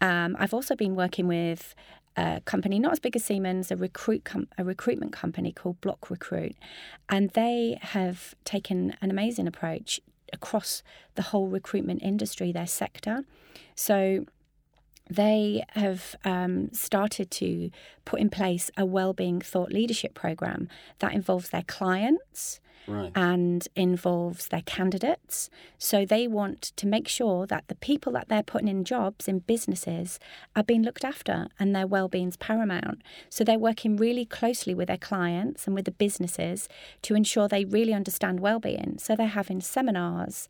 Um, 0.00 0.36
I've 0.38 0.54
also 0.54 0.76
been 0.76 0.94
working 0.94 1.26
with 1.26 1.74
a 2.16 2.40
company 2.44 2.78
not 2.78 2.92
as 2.92 3.00
big 3.00 3.16
as 3.16 3.24
Siemens, 3.24 3.70
a 3.70 3.76
recruit 3.76 4.24
com- 4.24 4.48
a 4.56 4.64
recruitment 4.64 5.12
company 5.12 5.52
called 5.52 5.80
Block 5.80 6.08
Recruit, 6.08 6.56
and 7.08 7.30
they 7.30 7.78
have 7.80 8.34
taken 8.44 8.94
an 9.00 9.10
amazing 9.10 9.46
approach 9.46 10.00
across 10.32 10.82
the 11.14 11.22
whole 11.22 11.48
recruitment 11.48 12.02
industry, 12.02 12.52
their 12.52 12.66
sector. 12.66 13.24
So 13.74 14.26
they 15.10 15.64
have 15.70 16.16
um, 16.24 16.70
started 16.72 17.30
to 17.30 17.70
put 18.04 18.20
in 18.20 18.30
place 18.30 18.70
a 18.76 18.84
well-being 18.84 19.40
thought 19.40 19.72
leadership 19.72 20.14
program 20.14 20.68
that 20.98 21.12
involves 21.12 21.50
their 21.50 21.62
clients 21.62 22.60
right. 22.86 23.12
and 23.14 23.68
involves 23.76 24.48
their 24.48 24.62
candidates 24.62 25.50
so 25.78 26.04
they 26.04 26.26
want 26.26 26.60
to 26.76 26.86
make 26.86 27.08
sure 27.08 27.46
that 27.46 27.68
the 27.68 27.74
people 27.74 28.12
that 28.12 28.28
they're 28.28 28.42
putting 28.42 28.68
in 28.68 28.84
jobs 28.84 29.28
in 29.28 29.40
businesses 29.40 30.18
are 30.56 30.62
being 30.62 30.82
looked 30.82 31.04
after 31.04 31.48
and 31.58 31.74
their 31.74 31.86
well-being 31.86 32.28
is 32.28 32.36
paramount 32.36 33.02
so 33.28 33.44
they're 33.44 33.58
working 33.58 33.96
really 33.96 34.24
closely 34.24 34.74
with 34.74 34.88
their 34.88 34.96
clients 34.96 35.66
and 35.66 35.74
with 35.74 35.84
the 35.84 35.90
businesses 35.90 36.68
to 37.02 37.14
ensure 37.14 37.48
they 37.48 37.64
really 37.64 37.94
understand 37.94 38.40
well-being 38.40 38.96
so 38.98 39.14
they're 39.14 39.26
having 39.28 39.60
seminars 39.60 40.48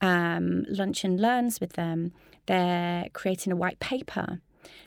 um, 0.00 0.64
lunch 0.68 1.04
and 1.04 1.20
learns 1.20 1.60
with 1.60 1.74
them. 1.74 2.12
They're 2.48 3.06
creating 3.12 3.52
a 3.52 3.56
white 3.56 3.78
paper. 3.78 4.40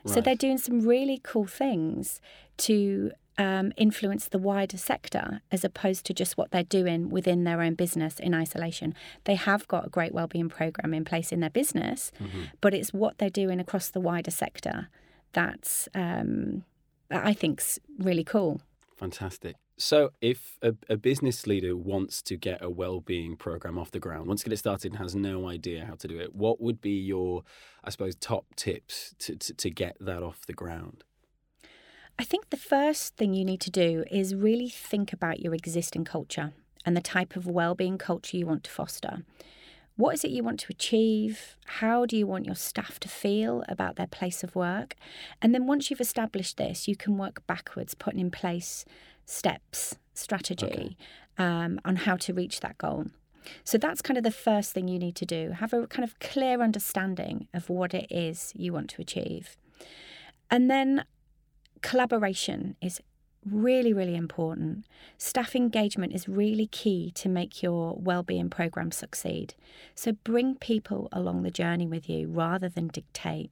Right. 0.03 0.13
So 0.13 0.21
they're 0.21 0.35
doing 0.35 0.57
some 0.57 0.81
really 0.81 1.19
cool 1.23 1.47
things 1.47 2.19
to 2.57 3.11
um, 3.37 3.71
influence 3.77 4.27
the 4.27 4.37
wider 4.37 4.77
sector 4.77 5.41
as 5.51 5.63
opposed 5.63 6.05
to 6.07 6.13
just 6.13 6.37
what 6.37 6.51
they're 6.51 6.63
doing 6.63 7.09
within 7.09 7.45
their 7.45 7.61
own 7.61 7.75
business 7.75 8.19
in 8.19 8.33
isolation. 8.33 8.93
They 9.23 9.35
have 9.35 9.67
got 9.67 9.87
a 9.87 9.89
great 9.89 10.13
wellbeing 10.13 10.49
program 10.49 10.93
in 10.93 11.05
place 11.05 11.31
in 11.31 11.39
their 11.39 11.49
business, 11.49 12.11
mm-hmm. 12.21 12.41
but 12.59 12.73
it's 12.73 12.93
what 12.93 13.17
they're 13.17 13.29
doing 13.29 13.59
across 13.59 13.89
the 13.89 14.01
wider 14.01 14.31
sector 14.31 14.89
that's 15.33 15.87
um, 15.95 16.63
I 17.09 17.33
think's 17.33 17.79
really 17.99 18.23
cool. 18.23 18.61
Fantastic. 18.97 19.55
So, 19.81 20.11
if 20.21 20.59
a, 20.61 20.75
a, 20.89 20.95
business 20.95 21.47
leader 21.47 21.75
wants 21.75 22.21
to 22.23 22.37
get 22.37 22.61
a 22.61 22.69
well-being 22.69 23.35
program 23.35 23.79
off 23.79 23.89
the 23.89 23.99
ground, 23.99 24.27
wants 24.27 24.43
to 24.43 24.49
get 24.49 24.53
it 24.53 24.57
started 24.57 24.91
and 24.91 25.01
has 25.01 25.15
no 25.15 25.47
idea 25.49 25.85
how 25.85 25.95
to 25.95 26.07
do 26.07 26.19
it, 26.19 26.35
what 26.35 26.61
would 26.61 26.81
be 26.81 26.91
your, 26.91 27.41
I 27.83 27.89
suppose, 27.89 28.13
top 28.15 28.45
tips 28.55 29.15
to, 29.19 29.35
to, 29.35 29.53
to 29.55 29.69
get 29.71 29.97
that 29.99 30.21
off 30.21 30.45
the 30.45 30.53
ground? 30.53 31.03
I 32.19 32.23
think 32.23 32.51
the 32.51 32.57
first 32.57 33.17
thing 33.17 33.33
you 33.33 33.43
need 33.43 33.59
to 33.61 33.71
do 33.71 34.05
is 34.11 34.35
really 34.35 34.69
think 34.69 35.13
about 35.13 35.39
your 35.39 35.55
existing 35.55 36.05
culture 36.05 36.53
and 36.85 36.95
the 36.95 37.01
type 37.01 37.35
of 37.35 37.47
well-being 37.47 37.97
culture 37.97 38.37
you 38.37 38.45
want 38.45 38.63
to 38.65 38.71
foster. 38.71 39.23
What 40.01 40.15
is 40.15 40.23
it 40.23 40.31
you 40.31 40.43
want 40.43 40.59
to 40.61 40.71
achieve? 40.71 41.55
How 41.77 42.07
do 42.07 42.17
you 42.17 42.25
want 42.25 42.47
your 42.47 42.55
staff 42.55 42.99
to 43.01 43.07
feel 43.07 43.63
about 43.69 43.97
their 43.97 44.07
place 44.07 44.43
of 44.43 44.55
work? 44.55 44.95
And 45.43 45.53
then 45.53 45.67
once 45.67 45.91
you've 45.91 46.01
established 46.01 46.57
this, 46.57 46.87
you 46.87 46.95
can 46.95 47.19
work 47.19 47.45
backwards, 47.45 47.93
putting 47.93 48.19
in 48.19 48.31
place 48.31 48.83
steps, 49.27 49.99
strategy 50.15 50.65
okay. 50.65 50.97
um, 51.37 51.79
on 51.85 51.97
how 51.97 52.15
to 52.15 52.33
reach 52.33 52.61
that 52.61 52.79
goal. 52.79 53.11
So 53.63 53.77
that's 53.77 54.01
kind 54.01 54.17
of 54.17 54.23
the 54.23 54.31
first 54.31 54.71
thing 54.71 54.87
you 54.87 54.97
need 54.97 55.15
to 55.17 55.25
do. 55.25 55.51
Have 55.51 55.71
a 55.71 55.85
kind 55.85 56.03
of 56.03 56.17
clear 56.17 56.63
understanding 56.63 57.47
of 57.53 57.69
what 57.69 57.93
it 57.93 58.07
is 58.09 58.53
you 58.55 58.73
want 58.73 58.89
to 58.91 59.03
achieve. 59.03 59.55
And 60.49 60.67
then 60.67 61.05
collaboration 61.83 62.75
is 62.81 63.01
really, 63.49 63.93
really 63.93 64.15
important. 64.15 64.85
Staff 65.17 65.55
engagement 65.55 66.13
is 66.13 66.27
really 66.27 66.67
key 66.67 67.11
to 67.15 67.29
make 67.29 67.63
your 67.63 67.95
well-being 67.95 68.49
program 68.49 68.91
succeed. 68.91 69.53
So 69.95 70.13
bring 70.23 70.55
people 70.55 71.09
along 71.11 71.43
the 71.43 71.51
journey 71.51 71.87
with 71.87 72.09
you 72.09 72.27
rather 72.27 72.69
than 72.69 72.87
dictate. 72.87 73.51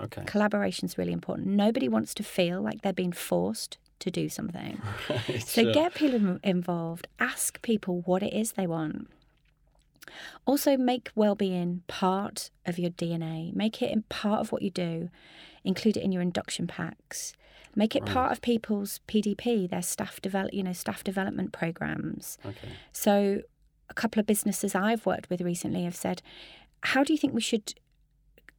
Okay. 0.00 0.22
Collaboration 0.26 0.86
is 0.86 0.96
really 0.96 1.12
important. 1.12 1.48
Nobody 1.48 1.88
wants 1.88 2.14
to 2.14 2.22
feel 2.22 2.60
like 2.60 2.82
they're 2.82 2.92
being 2.92 3.12
forced 3.12 3.78
to 4.00 4.10
do 4.10 4.28
something. 4.28 4.80
Right, 5.10 5.42
so 5.42 5.62
sure. 5.62 5.72
get 5.72 5.94
people 5.94 6.38
involved, 6.44 7.08
ask 7.18 7.60
people 7.62 8.02
what 8.04 8.22
it 8.22 8.32
is 8.32 8.52
they 8.52 8.66
want. 8.66 9.08
Also, 10.46 10.76
make 10.76 11.10
well-being 11.14 11.82
part 11.86 12.50
of 12.66 12.78
your 12.78 12.90
DNA. 12.90 13.54
Make 13.54 13.82
it 13.82 14.08
part 14.08 14.40
of 14.40 14.52
what 14.52 14.62
you 14.62 14.70
do. 14.70 15.10
Include 15.64 15.96
it 15.96 16.02
in 16.02 16.12
your 16.12 16.22
induction 16.22 16.66
packs. 16.66 17.34
Make 17.74 17.94
it 17.94 18.02
right. 18.02 18.12
part 18.12 18.32
of 18.32 18.40
people's 18.40 19.00
PDP, 19.08 19.68
their 19.68 19.82
staff 19.82 20.20
develop, 20.20 20.52
you 20.52 20.62
know, 20.62 20.72
staff 20.72 21.04
development 21.04 21.52
programs. 21.52 22.38
Okay. 22.44 22.68
So, 22.92 23.42
a 23.90 23.94
couple 23.94 24.20
of 24.20 24.26
businesses 24.26 24.74
I've 24.74 25.06
worked 25.06 25.30
with 25.30 25.40
recently 25.40 25.84
have 25.84 25.96
said, 25.96 26.22
"How 26.82 27.04
do 27.04 27.12
you 27.12 27.18
think 27.18 27.34
we 27.34 27.40
should 27.40 27.74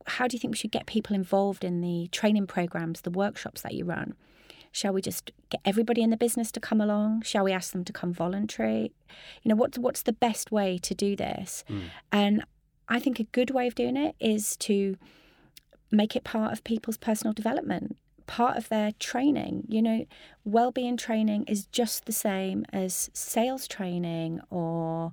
how 0.10 0.28
do 0.28 0.36
you 0.36 0.40
think 0.40 0.52
we 0.52 0.58
should 0.58 0.72
get 0.72 0.86
people 0.86 1.16
involved 1.16 1.64
in 1.64 1.82
the 1.82 2.08
training 2.12 2.48
programs, 2.48 3.02
the 3.02 3.12
workshops 3.12 3.62
that 3.62 3.74
you 3.74 3.86
run? 3.86 4.16
Shall 4.72 4.94
we 4.94 5.02
just 5.02 5.32
get 5.50 5.62
everybody 5.66 6.02
in 6.02 6.10
the 6.10 6.18
business 6.18 6.52
to 6.52 6.60
come 6.60 6.80
along? 6.80 7.24
Shall 7.24 7.44
we 7.44 7.52
ask 7.52 7.72
them 7.72 7.84
to 7.86 7.94
come 7.94 8.14
voluntary? 8.14 8.92
You 9.42 9.50
know, 9.50 9.56
what's 9.56 9.80
what's 9.80 10.04
the 10.04 10.14
best 10.14 10.52
way 10.52 10.78
to 10.80 10.94
do 10.94 11.16
this? 11.16 11.64
Mm. 11.70 11.82
And 12.12 12.46
I 12.88 13.00
think 13.00 13.20
a 13.20 13.24
good 13.24 13.50
way 13.52 13.68
of 13.68 13.76
doing 13.76 13.98
it 13.98 14.16
is 14.20 14.56
to 14.58 14.98
make 15.92 16.16
it 16.16 16.24
part 16.24 16.54
of 16.54 16.64
people's 16.64 16.98
personal 16.98 17.34
development, 17.34 17.98
part 18.30 18.58
of 18.58 18.70
their 18.70 18.92
training. 19.00 19.66
You 19.68 19.82
know, 19.82 20.06
well-being 20.46 20.98
training 20.98 21.46
is 21.46 21.66
just 21.66 22.06
the 22.06 22.12
same 22.12 22.64
as 22.72 23.10
sales 23.12 23.68
training 23.68 24.40
or 24.52 25.12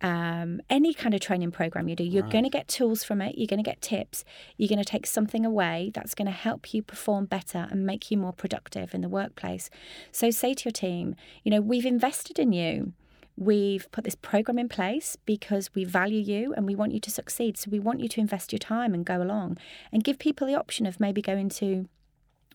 um, 0.00 0.60
any 0.70 0.94
kind 0.94 1.14
of 1.14 1.20
training 1.20 1.50
program 1.50 1.88
you 1.88 1.96
do, 1.96 2.04
you're 2.04 2.22
right. 2.22 2.32
going 2.32 2.44
to 2.44 2.50
get 2.50 2.68
tools 2.68 3.02
from 3.02 3.20
it, 3.20 3.36
you're 3.36 3.48
going 3.48 3.62
to 3.62 3.68
get 3.68 3.80
tips, 3.80 4.24
you're 4.56 4.68
going 4.68 4.78
to 4.78 4.84
take 4.84 5.06
something 5.06 5.44
away 5.44 5.90
that's 5.94 6.14
going 6.14 6.26
to 6.26 6.32
help 6.32 6.72
you 6.72 6.82
perform 6.82 7.24
better 7.24 7.66
and 7.70 7.84
make 7.84 8.10
you 8.10 8.18
more 8.18 8.32
productive 8.32 8.94
in 8.94 9.00
the 9.00 9.08
workplace. 9.08 9.68
So 10.12 10.30
say 10.30 10.54
to 10.54 10.64
your 10.66 10.72
team, 10.72 11.16
you 11.42 11.50
know, 11.50 11.60
we've 11.60 11.86
invested 11.86 12.38
in 12.38 12.52
you. 12.52 12.92
We've 13.36 13.90
put 13.90 14.04
this 14.04 14.14
program 14.14 14.60
in 14.60 14.68
place 14.68 15.16
because 15.26 15.74
we 15.74 15.84
value 15.84 16.20
you 16.20 16.54
and 16.54 16.66
we 16.66 16.76
want 16.76 16.92
you 16.92 17.00
to 17.00 17.10
succeed. 17.10 17.56
So 17.56 17.68
we 17.68 17.80
want 17.80 17.98
you 17.98 18.08
to 18.10 18.20
invest 18.20 18.52
your 18.52 18.60
time 18.60 18.94
and 18.94 19.04
go 19.04 19.20
along 19.20 19.58
and 19.90 20.04
give 20.04 20.20
people 20.20 20.46
the 20.46 20.54
option 20.54 20.86
of 20.86 21.00
maybe 21.00 21.20
going 21.20 21.48
to 21.48 21.88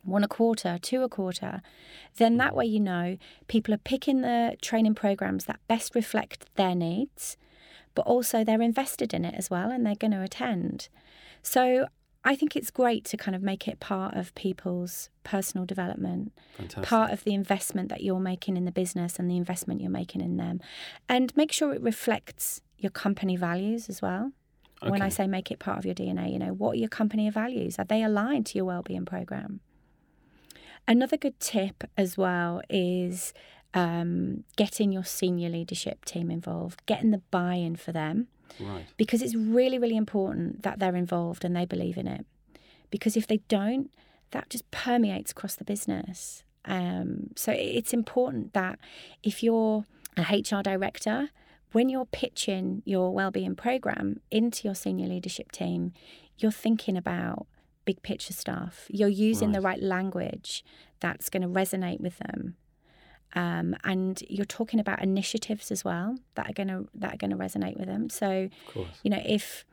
one 0.03 0.23
a 0.23 0.27
quarter, 0.27 0.77
two 0.81 1.03
a 1.03 1.09
quarter, 1.09 1.61
then 2.17 2.37
that 2.37 2.51
hmm. 2.51 2.57
way 2.57 2.65
you 2.65 2.79
know 2.79 3.17
people 3.47 3.73
are 3.73 3.79
picking 3.79 4.21
the 4.21 4.55
training 4.61 4.95
programs 4.95 5.45
that 5.45 5.59
best 5.67 5.95
reflect 5.95 6.45
their 6.55 6.75
needs, 6.75 7.37
but 7.95 8.05
also 8.05 8.43
they're 8.43 8.61
invested 8.61 9.13
in 9.13 9.25
it 9.25 9.35
as 9.37 9.49
well 9.49 9.71
and 9.71 9.85
they're 9.85 9.95
going 9.95 10.11
to 10.11 10.21
attend. 10.21 10.89
So 11.41 11.87
I 12.23 12.35
think 12.35 12.55
it's 12.55 12.69
great 12.69 13.05
to 13.05 13.17
kind 13.17 13.35
of 13.35 13.41
make 13.41 13.67
it 13.67 13.79
part 13.79 14.15
of 14.15 14.35
people's 14.35 15.09
personal 15.23 15.65
development, 15.65 16.33
Fantastic. 16.57 16.83
part 16.87 17.11
of 17.11 17.23
the 17.23 17.33
investment 17.33 17.89
that 17.89 18.03
you're 18.03 18.19
making 18.19 18.57
in 18.57 18.65
the 18.65 18.71
business 18.71 19.19
and 19.19 19.29
the 19.29 19.37
investment 19.37 19.79
you're 19.81 19.89
making 19.89 20.21
in 20.21 20.37
them, 20.37 20.59
and 21.07 21.35
make 21.37 21.51
sure 21.51 21.73
it 21.73 21.81
reflects 21.81 22.61
your 22.77 22.91
company 22.91 23.35
values 23.35 23.89
as 23.89 24.01
well. 24.01 24.31
When 24.81 25.01
I 25.01 25.09
say 25.09 25.27
make 25.27 25.51
it 25.51 25.59
part 25.59 25.77
of 25.77 25.85
your 25.85 25.93
DNA, 25.93 26.31
you 26.31 26.39
know, 26.39 26.53
what 26.53 26.71
are 26.71 26.77
your 26.77 26.87
company 26.87 27.29
values? 27.29 27.77
Are 27.77 27.83
they 27.83 28.01
aligned 28.01 28.45
to 28.47 28.57
your 28.57 28.63
wellbeing 28.63 29.05
program? 29.05 29.59
Another 30.89 31.15
good 31.17 31.39
tip 31.39 31.83
as 31.95 32.17
well 32.17 32.61
is 32.69 33.33
um, 33.73 34.43
getting 34.57 34.91
your 34.91 35.05
senior 35.05 35.47
leadership 35.49 36.03
team 36.03 36.31
involved, 36.31 36.85
getting 36.87 37.11
the 37.11 37.21
buy 37.31 37.53
in 37.53 37.75
for 37.77 37.91
them 37.91 38.27
Right. 38.59 38.85
because 38.97 39.21
it's 39.21 39.35
really, 39.35 39.77
really 39.77 39.95
important 39.95 40.63
that 40.63 40.79
they're 40.79 40.95
involved 40.95 41.45
and 41.45 41.55
they 41.55 41.65
believe 41.65 41.95
in 41.97 42.07
it. 42.07 42.25
Because 42.89 43.15
if 43.15 43.27
they 43.27 43.37
don't, 43.47 43.91
that 44.31 44.49
just 44.49 44.69
permeates 44.71 45.31
across 45.31 45.55
the 45.55 45.63
business. 45.63 46.43
Um, 46.65 47.29
so 47.35 47.51
it's 47.55 47.93
important 47.93 48.53
that 48.53 48.79
if 49.23 49.43
you're 49.43 49.85
a 50.17 50.21
HR 50.23 50.63
director, 50.63 51.29
when 51.71 51.87
you're 51.89 52.05
pitching 52.07 52.81
your 52.83 53.13
wellbeing 53.13 53.55
program 53.55 54.21
into 54.31 54.67
your 54.67 54.73
senior 54.75 55.07
leadership 55.07 55.51
team, 55.51 55.93
you're 56.39 56.51
thinking 56.51 56.97
about 56.97 57.45
big 57.89 58.01
picture 58.03 58.33
stuff. 58.33 58.75
You're 58.99 59.15
using 59.31 59.51
the 59.51 59.61
Right. 59.61 59.79
right 59.79 59.83
language 59.97 60.63
that's 61.03 61.29
going 61.33 61.41
to 61.47 61.53
resonate 61.61 61.99
with 61.99 62.17
them. 62.25 62.39
Um, 63.43 63.67
and 63.83 64.21
you're 64.35 64.45
talking 64.59 64.79
about 64.79 64.97
initiatives 65.01 65.71
as 65.75 65.81
well 65.89 66.07
that 66.35 66.45
are 66.49 66.53
going 66.59 66.71
to 66.75 66.79
that 67.01 67.11
are 67.13 67.17
going 67.23 67.35
to 67.37 67.41
resonate 67.45 67.77
with 67.79 67.87
them. 67.93 68.03
So 68.09 68.29
you 69.03 69.09
know 69.13 69.21
if 69.37 69.65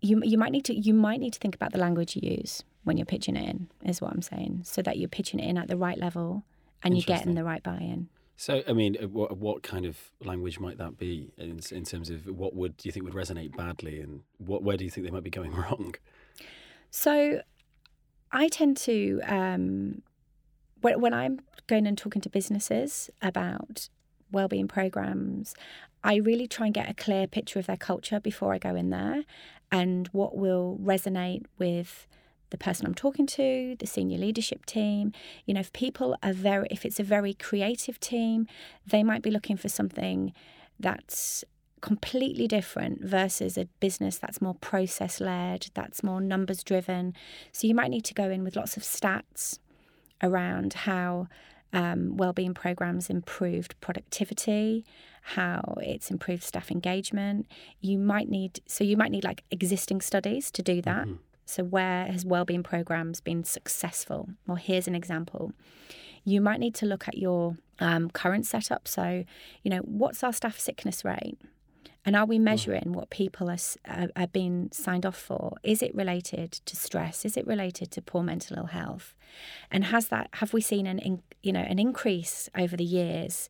you 0.00 0.14
you 0.32 0.38
might 0.42 0.52
need 0.56 0.64
to 0.70 0.74
you 0.86 0.94
might 0.94 1.20
need 1.24 1.32
to 1.36 1.38
think 1.44 1.54
about 1.54 1.72
the 1.72 1.78
language 1.86 2.10
you 2.16 2.22
use 2.38 2.52
when 2.84 2.96
you're 2.98 3.12
pitching 3.14 3.36
it 3.36 3.46
in 3.52 3.58
is 3.90 4.00
what 4.02 4.10
I'm 4.14 4.22
saying 4.32 4.52
so 4.64 4.78
that 4.86 4.94
you're 4.98 5.08
pitching 5.18 5.38
it 5.40 5.46
in 5.50 5.56
at 5.62 5.68
the 5.68 5.76
right 5.86 5.98
level 6.06 6.44
and 6.82 6.88
you're 6.96 7.10
getting 7.14 7.34
the 7.34 7.44
right 7.44 7.62
buy-in. 7.62 8.08
So, 8.36 8.52
I 8.66 8.72
mean, 8.72 8.96
uh, 9.00 9.06
what, 9.18 9.36
what 9.36 9.62
kind 9.62 9.84
of 9.90 9.94
language 10.24 10.58
might 10.58 10.78
that 10.78 10.98
be 10.98 11.14
in, 11.38 11.60
in 11.70 11.84
terms 11.84 12.10
of 12.10 12.26
what 12.26 12.56
would 12.56 12.76
do 12.78 12.88
you 12.88 12.92
think 12.92 13.04
would 13.04 13.14
resonate 13.14 13.56
badly, 13.56 14.00
and 14.00 14.22
what 14.38 14.60
where 14.64 14.76
do 14.78 14.84
you 14.84 14.90
think 14.90 15.06
they 15.06 15.12
might 15.16 15.22
be 15.30 15.30
going 15.40 15.52
wrong? 15.62 15.94
So 16.90 17.42
I 18.32 18.48
tend 18.48 18.76
to 18.78 19.20
um, 19.26 20.02
when 20.80 21.00
when 21.00 21.14
I'm 21.14 21.40
going 21.66 21.86
and 21.86 21.96
talking 21.96 22.22
to 22.22 22.28
businesses 22.28 23.10
about 23.20 23.88
wellbeing 24.30 24.68
programs, 24.68 25.54
I 26.02 26.16
really 26.16 26.48
try 26.48 26.66
and 26.66 26.74
get 26.74 26.90
a 26.90 26.94
clear 26.94 27.26
picture 27.26 27.58
of 27.58 27.66
their 27.66 27.76
culture 27.76 28.18
before 28.18 28.52
I 28.52 28.58
go 28.58 28.74
in 28.74 28.90
there 28.90 29.24
and 29.70 30.08
what 30.08 30.36
will 30.36 30.78
resonate 30.82 31.44
with 31.58 32.06
the 32.50 32.58
person 32.58 32.86
I'm 32.86 32.94
talking 32.94 33.26
to, 33.28 33.76
the 33.78 33.86
senior 33.86 34.18
leadership 34.18 34.66
team. 34.66 35.12
You 35.46 35.54
know, 35.54 35.60
if 35.60 35.72
people 35.72 36.16
are 36.22 36.32
very, 36.32 36.68
if 36.70 36.84
it's 36.84 37.00
a 37.00 37.04
very 37.04 37.34
creative 37.34 37.98
team, 38.00 38.46
they 38.86 39.02
might 39.02 39.22
be 39.22 39.30
looking 39.30 39.56
for 39.56 39.68
something 39.68 40.32
that's 40.78 41.44
completely 41.82 42.48
different 42.48 43.04
versus 43.04 43.58
a 43.58 43.66
business 43.80 44.16
that's 44.16 44.40
more 44.40 44.54
process 44.54 45.20
led, 45.20 45.66
that's 45.74 46.02
more 46.02 46.20
numbers 46.20 46.64
driven. 46.64 47.14
So 47.52 47.66
you 47.66 47.74
might 47.74 47.90
need 47.90 48.04
to 48.06 48.14
go 48.14 48.30
in 48.30 48.44
with 48.44 48.56
lots 48.56 48.76
of 48.78 48.82
stats 48.82 49.58
around 50.22 50.72
how 50.72 51.28
um, 51.74 52.16
wellbeing 52.16 52.54
programs 52.54 53.10
improved 53.10 53.78
productivity, 53.80 54.84
how 55.22 55.76
it's 55.82 56.10
improved 56.10 56.42
staff 56.42 56.70
engagement. 56.70 57.46
You 57.80 57.98
might 57.98 58.28
need 58.28 58.60
so 58.66 58.84
you 58.84 58.96
might 58.96 59.10
need 59.10 59.24
like 59.24 59.44
existing 59.50 60.00
studies 60.00 60.50
to 60.52 60.62
do 60.62 60.80
that. 60.82 61.06
Mhm. 61.06 61.18
So 61.44 61.64
where 61.64 62.06
has 62.06 62.24
wellbeing 62.24 62.62
programs 62.62 63.20
been 63.20 63.44
successful? 63.44 64.30
Well, 64.46 64.56
here's 64.56 64.88
an 64.88 64.94
example. 64.94 65.52
You 66.24 66.40
might 66.40 66.60
need 66.60 66.74
to 66.76 66.86
look 66.86 67.08
at 67.08 67.18
your 67.18 67.56
um, 67.80 68.10
current 68.10 68.46
setup. 68.46 68.86
So, 68.86 69.24
you 69.62 69.70
know, 69.70 69.80
what's 69.80 70.22
our 70.22 70.32
staff 70.32 70.58
sickness 70.58 71.04
rate? 71.04 71.36
And 72.04 72.16
are 72.16 72.26
we 72.26 72.38
measuring 72.38 72.92
what 72.92 73.10
people 73.10 73.48
are, 73.48 73.58
are, 73.86 74.08
are 74.16 74.26
being 74.26 74.70
signed 74.72 75.06
off 75.06 75.16
for? 75.16 75.56
Is 75.62 75.82
it 75.82 75.94
related 75.94 76.52
to 76.52 76.76
stress? 76.76 77.24
Is 77.24 77.36
it 77.36 77.46
related 77.46 77.90
to 77.92 78.02
poor 78.02 78.22
mental 78.22 78.58
ill 78.58 78.66
health? 78.66 79.14
And 79.70 79.84
has 79.84 80.08
that 80.08 80.28
have 80.34 80.52
we 80.52 80.60
seen 80.60 80.86
an 80.86 80.98
in, 80.98 81.22
you 81.42 81.52
know 81.52 81.60
an 81.60 81.78
increase 81.78 82.48
over 82.56 82.76
the 82.76 82.84
years? 82.84 83.48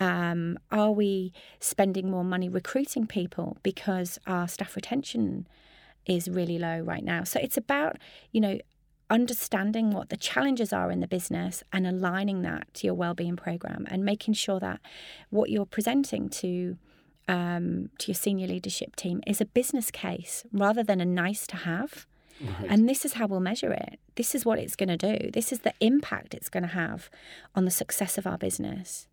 Um, 0.00 0.58
are 0.72 0.90
we 0.90 1.32
spending 1.60 2.10
more 2.10 2.24
money 2.24 2.48
recruiting 2.48 3.06
people 3.06 3.58
because 3.62 4.18
our 4.26 4.48
staff 4.48 4.74
retention 4.74 5.46
is 6.04 6.28
really 6.28 6.58
low 6.58 6.80
right 6.80 7.04
now? 7.04 7.22
So 7.22 7.38
it's 7.40 7.56
about 7.56 7.98
you 8.32 8.40
know 8.40 8.58
understanding 9.08 9.90
what 9.90 10.08
the 10.08 10.16
challenges 10.16 10.72
are 10.72 10.90
in 10.90 10.98
the 10.98 11.06
business 11.06 11.62
and 11.72 11.86
aligning 11.86 12.42
that 12.42 12.72
to 12.74 12.86
your 12.86 12.94
wellbeing 12.94 13.36
program 13.36 13.86
and 13.88 14.04
making 14.04 14.34
sure 14.34 14.58
that 14.58 14.80
what 15.30 15.50
you're 15.50 15.66
presenting 15.66 16.28
to 16.28 16.76
um, 17.28 17.90
to 17.98 18.08
your 18.08 18.14
senior 18.14 18.46
leadership 18.46 18.96
team 18.96 19.22
is 19.26 19.40
a 19.40 19.46
business 19.46 19.90
case 19.90 20.44
rather 20.52 20.82
than 20.82 21.00
a 21.00 21.06
nice 21.06 21.46
to 21.48 21.56
have. 21.56 22.06
Right. 22.40 22.66
And 22.68 22.88
this 22.88 23.04
is 23.04 23.14
how 23.14 23.26
we'll 23.26 23.40
measure 23.40 23.72
it. 23.72 23.98
This 24.16 24.34
is 24.34 24.44
what 24.44 24.58
it's 24.58 24.76
going 24.76 24.88
to 24.88 24.96
do. 24.96 25.30
This 25.30 25.52
is 25.52 25.60
the 25.60 25.72
impact 25.80 26.34
it's 26.34 26.48
going 26.48 26.64
to 26.64 26.68
have 26.68 27.08
on 27.54 27.64
the 27.64 27.70
success 27.70 28.18
of 28.18 28.26
our 28.26 28.36
business. 28.36 29.06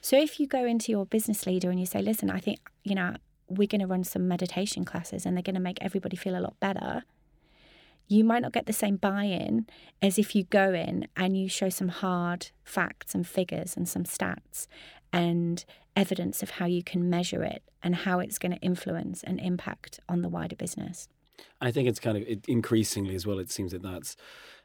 So 0.00 0.20
if 0.20 0.38
you 0.38 0.46
go 0.46 0.64
into 0.64 0.92
your 0.92 1.06
business 1.06 1.46
leader 1.46 1.70
and 1.70 1.80
you 1.80 1.86
say, 1.86 2.02
listen, 2.02 2.30
I 2.30 2.38
think, 2.38 2.60
you 2.82 2.94
know, 2.94 3.16
we're 3.48 3.68
going 3.68 3.80
to 3.80 3.86
run 3.86 4.04
some 4.04 4.28
meditation 4.28 4.84
classes 4.84 5.24
and 5.24 5.36
they're 5.36 5.42
going 5.42 5.54
to 5.54 5.60
make 5.60 5.78
everybody 5.80 6.16
feel 6.16 6.36
a 6.36 6.40
lot 6.40 6.58
better. 6.60 7.04
You 8.08 8.24
might 8.24 8.42
not 8.42 8.52
get 8.52 8.66
the 8.66 8.72
same 8.72 8.96
buy 8.96 9.24
in 9.24 9.66
as 10.00 10.18
if 10.18 10.34
you 10.34 10.44
go 10.44 10.72
in 10.72 11.08
and 11.16 11.36
you 11.36 11.48
show 11.48 11.68
some 11.68 11.88
hard 11.88 12.48
facts 12.64 13.14
and 13.14 13.26
figures 13.26 13.76
and 13.76 13.88
some 13.88 14.04
stats 14.04 14.66
and 15.12 15.64
evidence 15.96 16.42
of 16.42 16.50
how 16.50 16.66
you 16.66 16.82
can 16.82 17.08
measure 17.10 17.42
it 17.42 17.62
and 17.82 17.96
how 17.96 18.20
it's 18.20 18.38
going 18.38 18.52
to 18.52 18.58
influence 18.58 19.22
and 19.22 19.40
impact 19.40 19.98
on 20.08 20.22
the 20.22 20.28
wider 20.28 20.56
business. 20.56 21.08
I 21.60 21.70
think 21.70 21.88
it's 21.88 22.00
kind 22.00 22.16
of 22.16 22.22
it, 22.26 22.44
increasingly 22.46 23.14
as 23.14 23.26
well. 23.26 23.38
It 23.38 23.50
seems 23.50 23.72
that 23.72 23.82
that's 23.82 24.16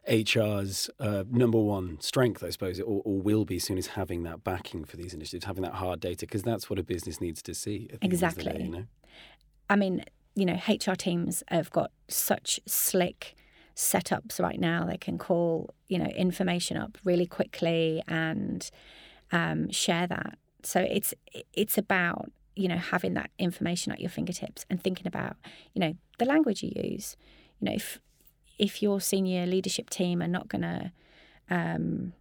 HR's 0.09 0.89
uh, 0.99 1.23
number 1.29 1.59
one 1.59 1.99
strength, 2.01 2.43
I 2.43 2.49
suppose, 2.49 2.79
or, 2.79 3.01
or 3.05 3.21
will 3.21 3.45
be 3.45 3.59
soon, 3.59 3.77
is 3.77 3.87
having 3.87 4.23
that 4.23 4.43
backing 4.43 4.85
for 4.85 4.97
these 4.97 5.13
initiatives, 5.13 5.45
having 5.45 5.63
that 5.63 5.75
hard 5.75 5.99
data, 5.99 6.25
because 6.25 6.43
that's 6.43 6.69
what 6.69 6.79
a 6.79 6.83
business 6.83 7.21
needs 7.21 7.41
to 7.43 7.53
see. 7.53 7.89
At 7.93 8.01
the 8.01 8.05
end 8.05 8.13
of 8.13 8.19
the 8.19 8.25
day, 8.25 8.27
Exactly. 8.27 8.63
you 8.63 8.69
know? 8.69 8.85
I 9.69 9.75
mean, 9.75 10.03
you 10.35 10.45
know, 10.45 10.59
HR 10.67 10.95
teams 10.95 11.43
have 11.49 11.69
got 11.71 11.91
such 12.07 12.59
slick 12.65 13.35
setups 13.75 14.39
right 14.39 14.59
now. 14.59 14.85
They 14.85 14.97
can 14.97 15.17
call, 15.17 15.73
you 15.87 15.97
know, 15.97 16.05
information 16.05 16.77
up 16.77 16.97
really 17.03 17.25
quickly 17.25 18.01
and 18.07 18.69
um, 19.31 19.69
share 19.71 20.07
that. 20.07 20.37
So 20.65 20.79
it's 20.79 21.13
it's 21.53 21.77
about 21.77 22.31
you 22.55 22.67
know 22.67 22.77
having 22.77 23.13
that 23.15 23.31
information 23.39 23.91
at 23.91 23.99
your 23.99 24.09
fingertips 24.09 24.65
and 24.69 24.81
thinking 24.81 25.07
about 25.07 25.37
you 25.73 25.79
know 25.79 25.93
the 26.19 26.25
language 26.25 26.63
you 26.63 26.71
use. 26.75 27.15
You 27.59 27.65
know, 27.65 27.73
if 27.73 27.99
if 28.57 28.81
your 28.81 29.01
senior 29.01 29.45
leadership 29.45 29.89
team 29.89 30.21
are 30.21 30.27
not 30.27 30.47
going 30.47 30.61
to 30.61 30.91
um, 31.49 32.13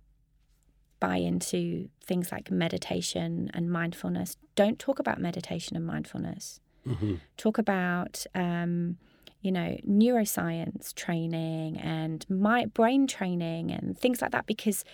buy 0.98 1.16
into 1.16 1.88
things 2.02 2.32
like 2.32 2.50
meditation 2.50 3.50
and 3.52 3.70
mindfulness, 3.70 4.36
don't 4.54 4.78
talk 4.78 4.98
about 4.98 5.20
meditation 5.20 5.76
and 5.76 5.86
mindfulness 5.86 6.60
hmm 6.84 7.14
talk 7.36 7.58
about 7.58 8.24
um, 8.34 8.96
you 9.42 9.52
know 9.52 9.76
neuroscience 9.88 10.94
training 10.94 11.78
and 11.78 12.26
my 12.28 12.66
brain 12.66 13.06
training 13.06 13.70
and 13.70 13.98
things 13.98 14.20
like 14.20 14.32
that 14.32 14.46
because 14.46 14.84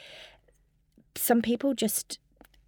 some 1.16 1.42
people 1.42 1.74
just 1.74 2.18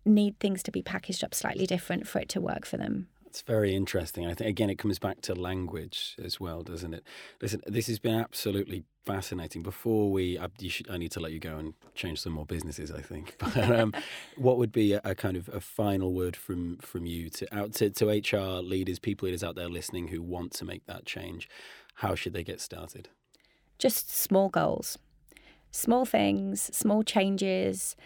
need 0.09 0.38
things 0.40 0.62
to 0.62 0.71
be 0.71 0.83
packaged 0.83 1.23
up 1.25 1.35
slightly 1.35 1.66
different 1.66 2.07
for 2.07 2.18
it 2.18 2.29
to 2.31 2.40
work 2.40 2.64
for 2.66 2.77
them 2.77 3.09
It's 3.27 3.42
very 3.42 3.75
interesting. 3.75 4.27
I 4.27 4.35
think 4.35 4.49
again, 4.49 4.71
it 4.71 4.79
comes 4.79 4.99
back 4.99 5.21
to 5.23 5.35
language 5.35 6.16
as 6.23 6.40
well, 6.40 6.62
doesn't 6.62 6.94
it? 6.94 7.05
Listen, 7.42 7.61
this 7.66 7.87
has 7.88 7.99
been 7.99 8.14
absolutely 8.14 8.85
fascinating. 9.05 9.62
Before 9.62 10.11
we, 10.11 10.38
I, 10.38 10.49
you 10.59 10.71
should, 10.71 10.90
I 10.90 10.97
need 10.97 11.12
to 11.12 11.21
let 11.21 11.33
you 11.33 11.38
go 11.38 11.57
and 11.59 11.75
change 11.94 12.21
some 12.21 12.33
more 12.33 12.47
businesses. 12.47 12.90
I 12.90 13.03
think. 13.03 13.37
But 13.55 13.71
um, 13.71 13.92
what 14.37 14.57
would 14.59 14.73
be 14.73 14.94
a, 14.94 15.01
a 15.05 15.14
kind 15.14 15.37
of 15.37 15.49
a 15.51 15.61
final 15.61 16.14
word 16.14 16.37
from 16.37 16.79
from 16.79 17.05
you 17.05 17.29
to 17.31 17.44
out 17.55 17.75
to, 17.75 17.90
to 17.90 18.05
HR 18.09 18.62
leaders, 18.62 18.99
people 18.99 19.27
leaders 19.27 19.44
out 19.44 19.57
there 19.57 19.68
listening 19.68 20.09
who 20.09 20.23
want 20.23 20.53
to 20.55 20.64
make 20.64 20.87
that 20.87 21.05
change? 21.05 21.49
How 21.97 22.14
should 22.14 22.33
they 22.33 22.44
get 22.44 22.61
started? 22.61 23.11
just 23.79 24.14
small 24.14 24.49
goals 24.49 24.99
small 25.71 26.05
things 26.05 26.75
small 26.77 27.03
changes 27.03 27.97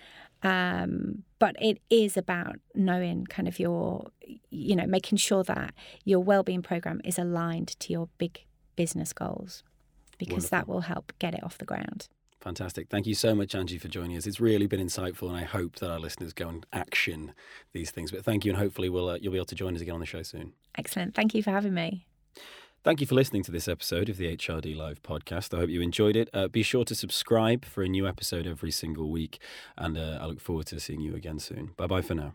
Um, 0.42 1.22
but 1.38 1.56
it 1.60 1.78
is 1.88 2.16
about 2.16 2.56
knowing 2.74 3.26
kind 3.26 3.46
of 3.46 3.58
your, 3.58 4.06
you 4.50 4.74
know, 4.74 4.86
making 4.86 5.18
sure 5.18 5.44
that 5.44 5.74
your 6.04 6.20
well-being 6.20 6.62
program 6.62 7.00
is 7.04 7.18
aligned 7.18 7.78
to 7.80 7.92
your 7.92 8.08
big 8.18 8.44
business 8.76 9.12
goals, 9.12 9.62
because 10.18 10.32
Wonderful. 10.32 10.58
that 10.58 10.68
will 10.68 10.80
help 10.80 11.12
get 11.18 11.34
it 11.34 11.44
off 11.44 11.58
the 11.58 11.64
ground. 11.64 12.08
Fantastic. 12.40 12.88
Thank 12.88 13.06
you 13.06 13.14
so 13.14 13.36
much, 13.36 13.54
Angie, 13.54 13.78
for 13.78 13.86
joining 13.86 14.16
us. 14.16 14.26
It's 14.26 14.40
really 14.40 14.66
been 14.66 14.84
insightful, 14.84 15.28
and 15.28 15.36
I 15.36 15.44
hope 15.44 15.76
that 15.76 15.90
our 15.90 16.00
listeners 16.00 16.32
go 16.32 16.48
and 16.48 16.66
action 16.72 17.34
these 17.72 17.92
things. 17.92 18.10
But 18.10 18.24
thank 18.24 18.44
you, 18.44 18.50
and 18.50 18.58
hopefully 18.58 18.88
we'll, 18.88 19.10
uh, 19.10 19.18
you'll 19.20 19.32
be 19.32 19.38
able 19.38 19.46
to 19.46 19.54
join 19.54 19.76
us 19.76 19.80
again 19.80 19.94
on 19.94 20.00
the 20.00 20.06
show 20.06 20.24
soon. 20.24 20.54
Excellent. 20.76 21.14
Thank 21.14 21.34
you 21.34 21.42
for 21.44 21.50
having 21.52 21.72
me. 21.72 22.04
Thank 22.84 23.00
you 23.00 23.06
for 23.06 23.14
listening 23.14 23.44
to 23.44 23.52
this 23.52 23.68
episode 23.68 24.08
of 24.08 24.16
the 24.16 24.36
HRD 24.36 24.76
Live 24.76 25.04
podcast. 25.04 25.54
I 25.54 25.60
hope 25.60 25.70
you 25.70 25.80
enjoyed 25.80 26.16
it. 26.16 26.28
Uh, 26.34 26.48
be 26.48 26.64
sure 26.64 26.84
to 26.86 26.96
subscribe 26.96 27.64
for 27.64 27.84
a 27.84 27.88
new 27.88 28.08
episode 28.08 28.44
every 28.44 28.72
single 28.72 29.08
week, 29.08 29.38
and 29.78 29.96
uh, 29.96 30.18
I 30.20 30.26
look 30.26 30.40
forward 30.40 30.66
to 30.66 30.80
seeing 30.80 31.00
you 31.00 31.14
again 31.14 31.38
soon. 31.38 31.74
Bye 31.76 31.86
bye 31.86 32.02
for 32.02 32.16
now. 32.16 32.34